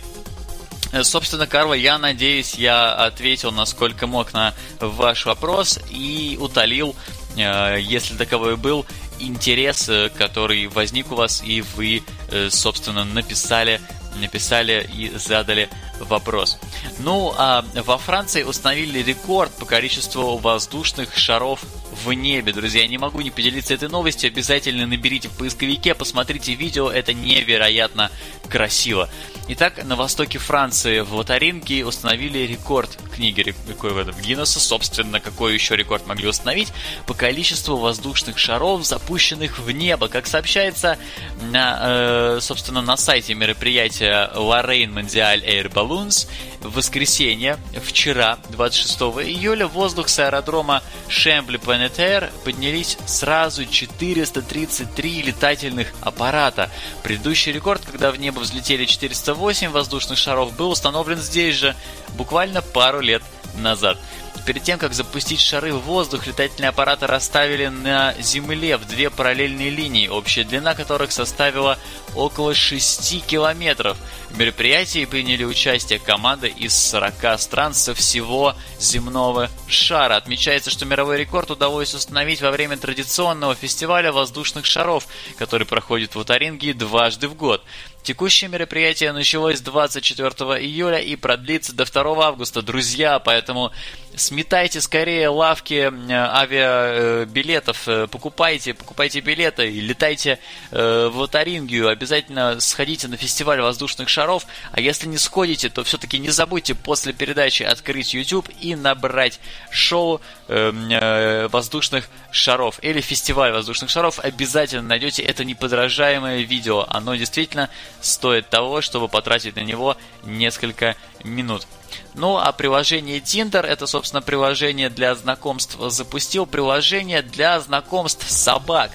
Э, 0.91 1.03
собственно, 1.03 1.47
Карла, 1.47 1.73
я 1.73 1.97
надеюсь, 1.97 2.55
я 2.55 2.93
ответил 2.93 3.51
насколько 3.51 4.07
мог 4.07 4.33
на 4.33 4.53
ваш 4.79 5.25
вопрос 5.25 5.79
и 5.89 6.37
утолил, 6.39 6.95
э, 7.35 7.77
если 7.79 8.15
таковой 8.15 8.57
был, 8.57 8.85
интерес, 9.19 9.87
э, 9.89 10.09
который 10.09 10.67
возник 10.67 11.11
у 11.11 11.15
вас, 11.15 11.41
и 11.45 11.61
вы, 11.75 12.03
собственно, 12.49 13.03
написали, 13.03 13.79
написали 14.15 14.89
и 14.93 15.11
задали 15.17 15.69
вопрос. 15.99 16.59
Ну, 16.99 17.33
а 17.37 17.63
во 17.73 17.97
Франции 17.97 18.43
установили 18.43 18.99
рекорд 18.99 19.51
по 19.57 19.65
количеству 19.65 20.37
воздушных 20.37 21.17
шаров 21.17 21.63
в 22.03 22.11
небе, 22.13 22.53
друзья. 22.53 22.81
Я 22.81 22.87
не 22.87 22.97
могу 22.97 23.21
не 23.21 23.31
поделиться 23.31 23.73
этой 23.73 23.89
новостью. 23.89 24.29
Обязательно 24.29 24.85
наберите 24.85 25.29
в 25.29 25.37
поисковике, 25.37 25.93
посмотрите 25.93 26.53
видео. 26.53 26.89
Это 26.89 27.13
невероятно 27.13 28.11
красиво. 28.49 29.09
Итак, 29.47 29.83
на 29.83 29.95
востоке 29.95 30.37
Франции 30.39 31.01
в 31.01 31.13
Лотаринге 31.13 31.85
установили 31.85 32.39
рекорд 32.39 32.97
книги 33.11 33.41
рекордов 33.41 34.19
Гиннесса. 34.21 34.59
Собственно, 34.59 35.19
какой 35.19 35.53
еще 35.53 35.75
рекорд 35.75 36.07
могли 36.07 36.27
установить? 36.27 36.73
По 37.05 37.13
количеству 37.13 37.77
воздушных 37.77 38.37
шаров, 38.37 38.85
запущенных 38.85 39.59
в 39.59 39.69
небо. 39.71 40.07
Как 40.07 40.27
сообщается, 40.27 40.97
на, 41.41 41.79
э, 41.81 42.39
собственно, 42.41 42.81
на 42.81 42.97
сайте 42.97 43.33
мероприятия 43.33 44.31
Lorraine 44.33 44.93
Mondial 44.93 45.45
Air 45.45 45.71
Balloons, 45.71 46.27
в 46.61 46.75
воскресенье, 46.75 47.57
вчера, 47.83 48.37
26 48.49 49.01
июля, 49.27 49.67
в 49.67 49.73
воздух 49.73 50.09
с 50.09 50.19
аэродрома 50.19 50.81
Шембли 51.07 51.57
Планетер 51.57 52.31
поднялись 52.43 52.97
сразу 53.05 53.65
433 53.65 55.21
летательных 55.23 55.93
аппарата. 56.01 56.69
Предыдущий 57.03 57.51
рекорд, 57.51 57.81
когда 57.85 58.11
в 58.11 58.19
небо 58.19 58.39
взлетели 58.39 58.85
408 58.85 59.69
воздушных 59.69 60.17
шаров, 60.17 60.55
был 60.55 60.71
установлен 60.71 61.17
здесь 61.17 61.55
же, 61.55 61.75
буквально 62.15 62.61
пару 62.61 62.99
лет 62.99 63.23
назад. 63.55 63.97
Перед 64.45 64.63
тем, 64.63 64.79
как 64.79 64.93
запустить 64.93 65.39
шары 65.39 65.71
в 65.71 65.81
воздух, 65.81 66.25
летательные 66.25 66.69
аппараты 66.69 67.05
расставили 67.05 67.67
на 67.67 68.15
Земле 68.19 68.77
в 68.77 68.87
две 68.87 69.11
параллельные 69.11 69.69
линии, 69.69 70.07
общая 70.07 70.43
длина 70.43 70.73
которых 70.73 71.11
составила 71.11 71.77
около 72.15 72.55
6 72.55 73.25
километров. 73.25 73.97
В 74.31 74.39
мероприятии 74.39 75.05
приняли 75.05 75.43
участие 75.43 75.99
команды 75.99 76.47
из 76.47 76.75
40 76.75 77.39
стран 77.39 77.73
со 77.75 77.93
всего 77.93 78.55
земного 78.79 79.49
шара. 79.67 80.15
Отмечается, 80.15 80.71
что 80.71 80.85
мировой 80.85 81.17
рекорд 81.17 81.51
удалось 81.51 81.93
установить 81.93 82.41
во 82.41 82.49
время 82.49 82.77
традиционного 82.77 83.53
фестиваля 83.53 84.11
воздушных 84.11 84.65
шаров, 84.65 85.07
который 85.37 85.67
проходит 85.67 86.15
в 86.15 86.19
Утаринге 86.19 86.73
дважды 86.73 87.27
в 87.27 87.35
год. 87.35 87.63
Текущее 88.03 88.49
мероприятие 88.49 89.11
началось 89.13 89.61
24 89.61 90.29
июля 90.63 90.97
и 90.97 91.15
продлится 91.15 91.75
до 91.75 91.85
2 91.85 92.25
августа, 92.25 92.63
друзья, 92.63 93.19
поэтому 93.19 93.71
сметайте 94.15 94.81
скорее 94.81 95.29
лавки 95.29 95.91
э, 95.91 96.11
авиабилетов, 96.11 97.87
э, 97.87 98.07
покупайте, 98.07 98.73
покупайте 98.73 99.19
билеты 99.19 99.71
и 99.71 99.79
летайте 99.79 100.39
э, 100.71 101.09
в 101.11 101.17
Лотарингию, 101.17 101.89
обязательно 101.89 102.59
сходите 102.59 103.07
на 103.07 103.17
фестиваль 103.17 103.61
воздушных 103.61 104.09
шаров, 104.09 104.45
а 104.71 104.81
если 104.81 105.07
не 105.07 105.17
сходите, 105.17 105.69
то 105.69 105.83
все-таки 105.83 106.17
не 106.17 106.29
забудьте 106.29 106.73
после 106.73 107.13
передачи 107.13 107.63
открыть 107.63 108.13
YouTube 108.13 108.49
и 108.59 108.75
набрать 108.75 109.39
шоу 109.69 110.21
воздушных 110.47 112.09
шаров. 112.31 112.79
Или 112.81 112.99
фестиваль 112.99 113.53
воздушных 113.53 113.89
шаров, 113.89 114.19
обязательно 114.19 114.83
найдете 114.83 115.21
это 115.21 115.45
неподражаемое 115.45 116.41
видео, 116.41 116.85
оно 116.89 117.15
действительно 117.15 117.69
стоит 118.01 118.49
того, 118.49 118.81
чтобы 118.81 119.07
потратить 119.07 119.55
на 119.55 119.61
него 119.61 119.95
несколько 120.23 120.95
минут. 121.23 121.67
Ну, 122.13 122.37
а 122.37 122.51
приложение 122.51 123.19
Tinder, 123.19 123.65
это, 123.65 123.87
собственно, 123.87 124.21
приложение 124.21 124.89
для 124.89 125.15
знакомств, 125.15 125.77
запустил 125.89 126.45
приложение 126.45 127.21
для 127.21 127.59
знакомств 127.59 128.29
собак. 128.29 128.91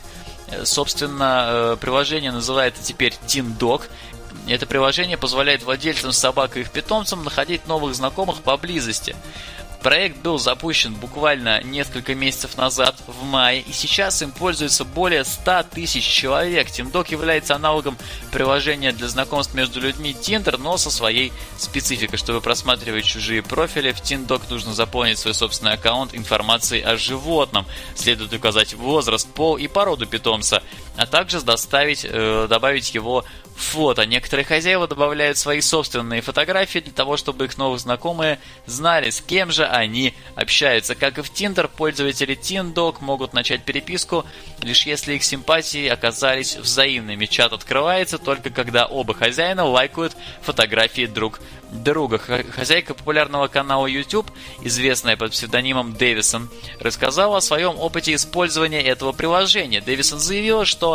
Э, 0.48 0.64
собственно, 0.64 1.46
э, 1.48 1.76
приложение 1.80 2.32
называется 2.32 2.82
теперь 2.82 3.14
TinDog. 3.26 3.82
Это 4.48 4.66
приложение 4.66 5.16
позволяет 5.16 5.62
владельцам 5.62 6.12
собак 6.12 6.56
и 6.56 6.60
их 6.60 6.70
питомцам 6.70 7.24
находить 7.24 7.66
новых 7.66 7.94
знакомых 7.94 8.42
поблизости. 8.42 9.16
Проект 9.82 10.18
был 10.18 10.38
запущен 10.38 10.94
буквально 10.94 11.62
несколько 11.62 12.14
месяцев 12.14 12.56
назад, 12.56 12.96
в 13.06 13.22
мае, 13.24 13.60
и 13.60 13.72
сейчас 13.72 14.20
им 14.22 14.32
пользуется 14.32 14.84
более 14.84 15.24
100 15.24 15.64
тысяч 15.74 16.04
человек. 16.04 16.68
TeamDog 16.68 17.10
является 17.10 17.54
аналогом 17.54 17.96
приложения 18.32 18.92
для 18.92 19.08
знакомств 19.08 19.54
между 19.54 19.80
людьми 19.80 20.16
Tinder, 20.18 20.56
но 20.58 20.76
со 20.76 20.90
своей 20.90 21.32
спецификой. 21.56 22.18
Чтобы 22.18 22.40
просматривать 22.40 23.04
чужие 23.04 23.42
профили, 23.42 23.92
в 23.92 24.00
TeamDog 24.00 24.42
нужно 24.50 24.74
заполнить 24.74 25.18
свой 25.18 25.34
собственный 25.34 25.74
аккаунт 25.74 26.14
информацией 26.14 26.82
о 26.82 26.96
животном. 26.96 27.66
Следует 27.94 28.32
указать 28.32 28.74
возраст, 28.74 29.28
пол 29.28 29.56
и 29.56 29.68
породу 29.68 30.06
питомца, 30.06 30.62
а 30.96 31.06
также 31.06 31.40
доставить, 31.42 32.06
э, 32.08 32.46
добавить 32.48 32.94
его 32.94 33.24
фото. 33.56 34.04
Некоторые 34.04 34.44
хозяева 34.44 34.86
добавляют 34.86 35.38
свои 35.38 35.60
собственные 35.60 36.20
фотографии 36.20 36.78
для 36.78 36.92
того, 36.92 37.16
чтобы 37.16 37.46
их 37.46 37.56
новые 37.56 37.78
знакомые 37.78 38.38
знали, 38.66 39.10
с 39.10 39.20
кем 39.20 39.50
же 39.50 39.64
они 39.66 40.14
общаются. 40.34 40.94
Как 40.94 41.18
и 41.18 41.22
в 41.22 41.32
Tinder, 41.32 41.70
пользователи 41.74 42.36
TinDog 42.36 42.96
могут 43.00 43.32
начать 43.32 43.64
переписку, 43.64 44.26
лишь 44.62 44.86
если 44.86 45.14
их 45.14 45.24
симпатии 45.24 45.88
оказались 45.88 46.56
взаимными. 46.56 47.26
Чат 47.26 47.52
открывается 47.52 48.18
только 48.18 48.50
когда 48.50 48.86
оба 48.86 49.14
хозяина 49.14 49.64
лайкают 49.64 50.16
фотографии 50.42 51.06
друг 51.06 51.40
друга. 51.70 52.18
Хозяйка 52.18 52.94
популярного 52.94 53.48
канала 53.48 53.86
YouTube, 53.86 54.30
известная 54.62 55.16
под 55.16 55.32
псевдонимом 55.32 55.94
Дэвисон, 55.94 56.48
рассказала 56.78 57.38
о 57.38 57.40
своем 57.40 57.78
опыте 57.78 58.14
использования 58.14 58.82
этого 58.82 59.12
приложения. 59.12 59.80
Дэвисон 59.80 60.20
заявила, 60.20 60.64
что 60.64 60.85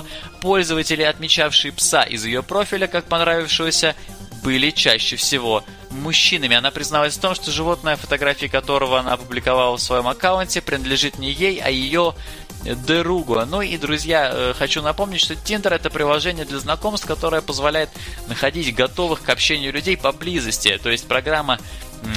пользователи, 0.42 1.04
отмечавшие 1.04 1.72
пса 1.72 2.04
из 2.04 2.26
ее 2.26 2.44
профиля 2.44 2.88
как 2.88 3.06
понравившегося, 3.06 3.96
были 4.44 4.72
чаще 4.72 5.16
всего 5.16 5.64
мужчинами. 5.92 6.56
Она 6.56 6.72
призналась 6.72 7.18
в 7.18 7.22
том, 7.22 7.36
что 7.36 7.52
животное, 7.52 7.96
фотографии 7.96 8.48
которого 8.48 9.00
она 9.00 9.14
опубликовала 9.14 9.78
в 9.78 9.82
своем 9.82 10.08
аккаунте, 10.08 10.62
принадлежит 10.62 11.20
не 11.20 11.32
ей, 11.32 11.62
а 11.62 11.70
ее 11.70 12.16
другу. 12.64 13.44
Ну 13.46 13.62
и, 13.62 13.78
друзья, 13.78 14.30
э, 14.32 14.54
хочу 14.58 14.82
напомнить, 14.82 15.22
что 15.22 15.34
Tinder 15.34 15.74
это 15.74 15.90
приложение 15.90 16.46
для 16.46 16.60
знакомств, 16.60 17.08
которое 17.08 17.42
позволяет 17.42 17.90
находить 18.28 18.74
готовых 18.76 19.24
к 19.24 19.30
общению 19.30 19.74
людей 19.74 19.98
поблизости. 19.98 20.80
То 20.82 20.90
есть 20.90 21.08
программа 21.08 21.60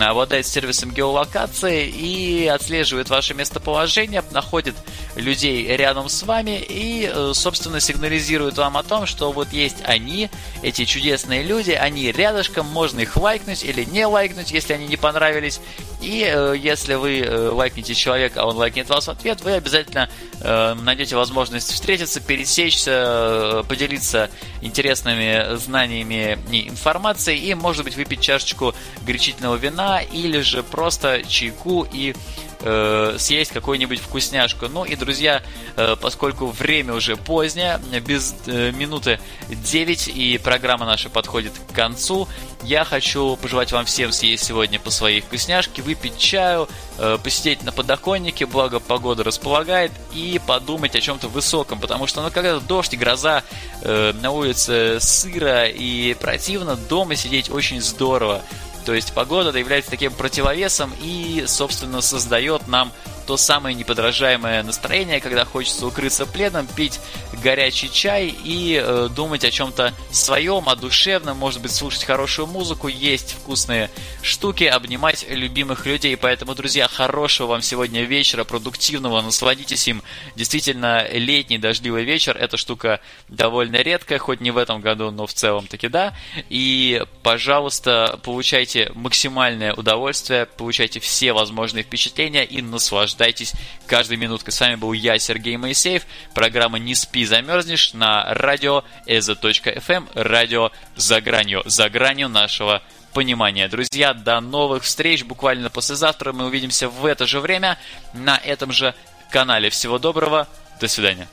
обладает 0.00 0.46
сервисом 0.46 0.90
геолокации 0.90 1.86
и 1.86 2.46
отслеживает 2.46 3.10
ваше 3.10 3.34
местоположение, 3.34 4.22
находит 4.32 4.74
людей 5.14 5.64
рядом 5.76 6.08
с 6.08 6.22
вами 6.22 6.58
и, 6.58 7.10
э, 7.12 7.32
собственно, 7.34 7.80
сигнализирует 7.80 8.56
вам 8.56 8.76
о 8.76 8.82
том, 8.82 9.06
что 9.06 9.30
вот 9.30 9.52
есть 9.52 9.78
они, 9.84 10.30
эти 10.62 10.84
чудесные 10.84 11.42
люди, 11.42 11.70
они 11.72 12.10
рядышком, 12.10 12.66
можно 12.66 13.00
их 13.00 13.16
лайкнуть 13.16 13.62
или 13.62 13.84
не 13.84 14.06
лайкнуть, 14.06 14.50
если 14.50 14.72
они 14.72 14.86
не 14.86 14.96
понравились. 14.96 15.60
И 16.00 16.24
э, 16.26 16.54
если 16.56 16.94
вы 16.94 17.20
э, 17.20 17.48
лайкнете 17.50 17.94
человека, 17.94 18.42
а 18.42 18.46
он 18.46 18.56
лайкнет 18.56 18.88
вас 18.88 19.06
в 19.06 19.10
ответ, 19.10 19.40
вы 19.42 19.52
обязательно 19.52 20.08
найдете 20.42 21.16
возможность 21.16 21.72
встретиться, 21.72 22.20
пересечься, 22.20 23.64
поделиться 23.66 24.28
интересными 24.60 25.56
знаниями 25.56 26.38
и 26.50 26.68
информацией 26.68 27.38
и, 27.38 27.54
может 27.54 27.84
быть, 27.84 27.96
выпить 27.96 28.20
чашечку 28.20 28.74
горячительного 29.06 29.56
вина 29.56 29.73
или 30.02 30.40
же 30.40 30.62
просто 30.62 31.22
чайку 31.24 31.86
и 31.90 32.14
э, 32.60 33.16
съесть 33.18 33.52
какую-нибудь 33.52 34.00
вкусняшку. 34.00 34.68
Ну 34.68 34.84
и, 34.84 34.96
друзья, 34.96 35.42
э, 35.76 35.96
поскольку 36.00 36.46
время 36.46 36.94
уже 36.94 37.16
позднее, 37.16 37.80
без 38.06 38.34
э, 38.46 38.72
минуты 38.72 39.20
9 39.48 40.08
и 40.08 40.38
программа 40.38 40.86
наша 40.86 41.10
подходит 41.10 41.52
к 41.68 41.74
концу, 41.74 42.28
я 42.62 42.84
хочу 42.84 43.36
пожелать 43.36 43.72
вам 43.72 43.84
всем 43.84 44.10
съесть 44.10 44.44
сегодня 44.44 44.80
по 44.80 44.90
своей 44.90 45.20
вкусняшке, 45.20 45.82
выпить 45.82 46.16
чаю, 46.16 46.68
э, 46.98 47.18
посидеть 47.22 47.62
на 47.62 47.72
подоконнике, 47.72 48.46
благо 48.46 48.80
погода 48.80 49.22
располагает, 49.22 49.92
и 50.14 50.40
подумать 50.46 50.96
о 50.96 51.00
чем-то 51.00 51.28
высоком, 51.28 51.78
потому 51.78 52.06
что, 52.06 52.22
ну, 52.22 52.30
когда 52.30 52.58
дождь 52.60 52.94
и 52.94 52.96
гроза, 52.96 53.42
э, 53.82 54.12
на 54.20 54.30
улице 54.30 54.98
сыро 55.00 55.66
и 55.66 56.14
противно, 56.14 56.76
дома 56.76 57.16
сидеть 57.16 57.50
очень 57.50 57.82
здорово. 57.82 58.42
То 58.84 58.94
есть 58.94 59.12
погода 59.12 59.56
является 59.58 59.90
таким 59.90 60.12
противовесом 60.12 60.92
и, 61.00 61.44
собственно, 61.46 62.00
создает 62.00 62.68
нам 62.68 62.92
то 63.26 63.36
самое 63.36 63.74
неподражаемое 63.74 64.62
настроение, 64.62 65.20
когда 65.20 65.44
хочется 65.44 65.86
укрыться 65.86 66.26
пледом, 66.26 66.66
пить 66.66 67.00
горячий 67.42 67.90
чай 67.90 68.34
и 68.44 68.80
э, 68.82 69.08
думать 69.14 69.44
о 69.44 69.50
чем-то 69.50 69.94
своем, 70.10 70.68
о 70.68 70.76
душевном, 70.76 71.38
может 71.38 71.60
быть, 71.62 71.72
слушать 71.72 72.04
хорошую 72.04 72.46
музыку, 72.46 72.88
есть 72.88 73.32
вкусные 73.32 73.90
штуки, 74.22 74.64
обнимать 74.64 75.26
любимых 75.28 75.86
людей. 75.86 76.16
Поэтому, 76.16 76.54
друзья, 76.54 76.88
хорошего 76.88 77.48
вам 77.48 77.62
сегодня 77.62 78.02
вечера, 78.02 78.44
продуктивного, 78.44 79.20
насладитесь 79.22 79.88
им. 79.88 80.02
Действительно, 80.36 81.06
летний 81.10 81.58
дождливый 81.58 82.04
вечер, 82.04 82.36
эта 82.36 82.56
штука 82.56 83.00
довольно 83.28 83.76
редкая, 83.76 84.18
хоть 84.18 84.40
не 84.40 84.50
в 84.50 84.58
этом 84.58 84.80
году, 84.80 85.10
но 85.10 85.26
в 85.26 85.32
целом 85.32 85.66
таки 85.66 85.88
да. 85.88 86.14
И, 86.50 87.02
пожалуйста, 87.22 88.20
получайте 88.22 88.92
максимальное 88.94 89.72
удовольствие, 89.74 90.46
получайте 90.46 91.00
все 91.00 91.32
возможные 91.32 91.84
впечатления 91.84 92.44
и 92.44 92.60
наслаждайтесь 92.60 93.13
наслаждайтесь 93.14 93.54
каждой 93.86 94.16
минуткой. 94.16 94.52
С 94.52 94.60
вами 94.60 94.74
был 94.74 94.92
я, 94.92 95.18
Сергей 95.18 95.56
Моисеев. 95.56 96.04
Программа 96.34 96.78
«Не 96.78 96.94
спи, 96.94 97.24
замерзнешь» 97.24 97.94
на 97.94 98.34
радио 98.34 98.84
eza.fm, 99.06 100.08
радио 100.14 100.70
«За 100.96 101.20
гранью», 101.20 101.62
за 101.64 101.88
гранью 101.88 102.28
нашего 102.28 102.82
понимания. 103.12 103.68
Друзья, 103.68 104.14
до 104.14 104.40
новых 104.40 104.82
встреч. 104.82 105.24
Буквально 105.24 105.70
послезавтра 105.70 106.32
мы 106.32 106.46
увидимся 106.46 106.88
в 106.88 107.06
это 107.06 107.26
же 107.26 107.40
время 107.40 107.78
на 108.12 108.36
этом 108.36 108.72
же 108.72 108.94
канале. 109.30 109.70
Всего 109.70 109.98
доброго. 109.98 110.48
До 110.80 110.88
свидания. 110.88 111.28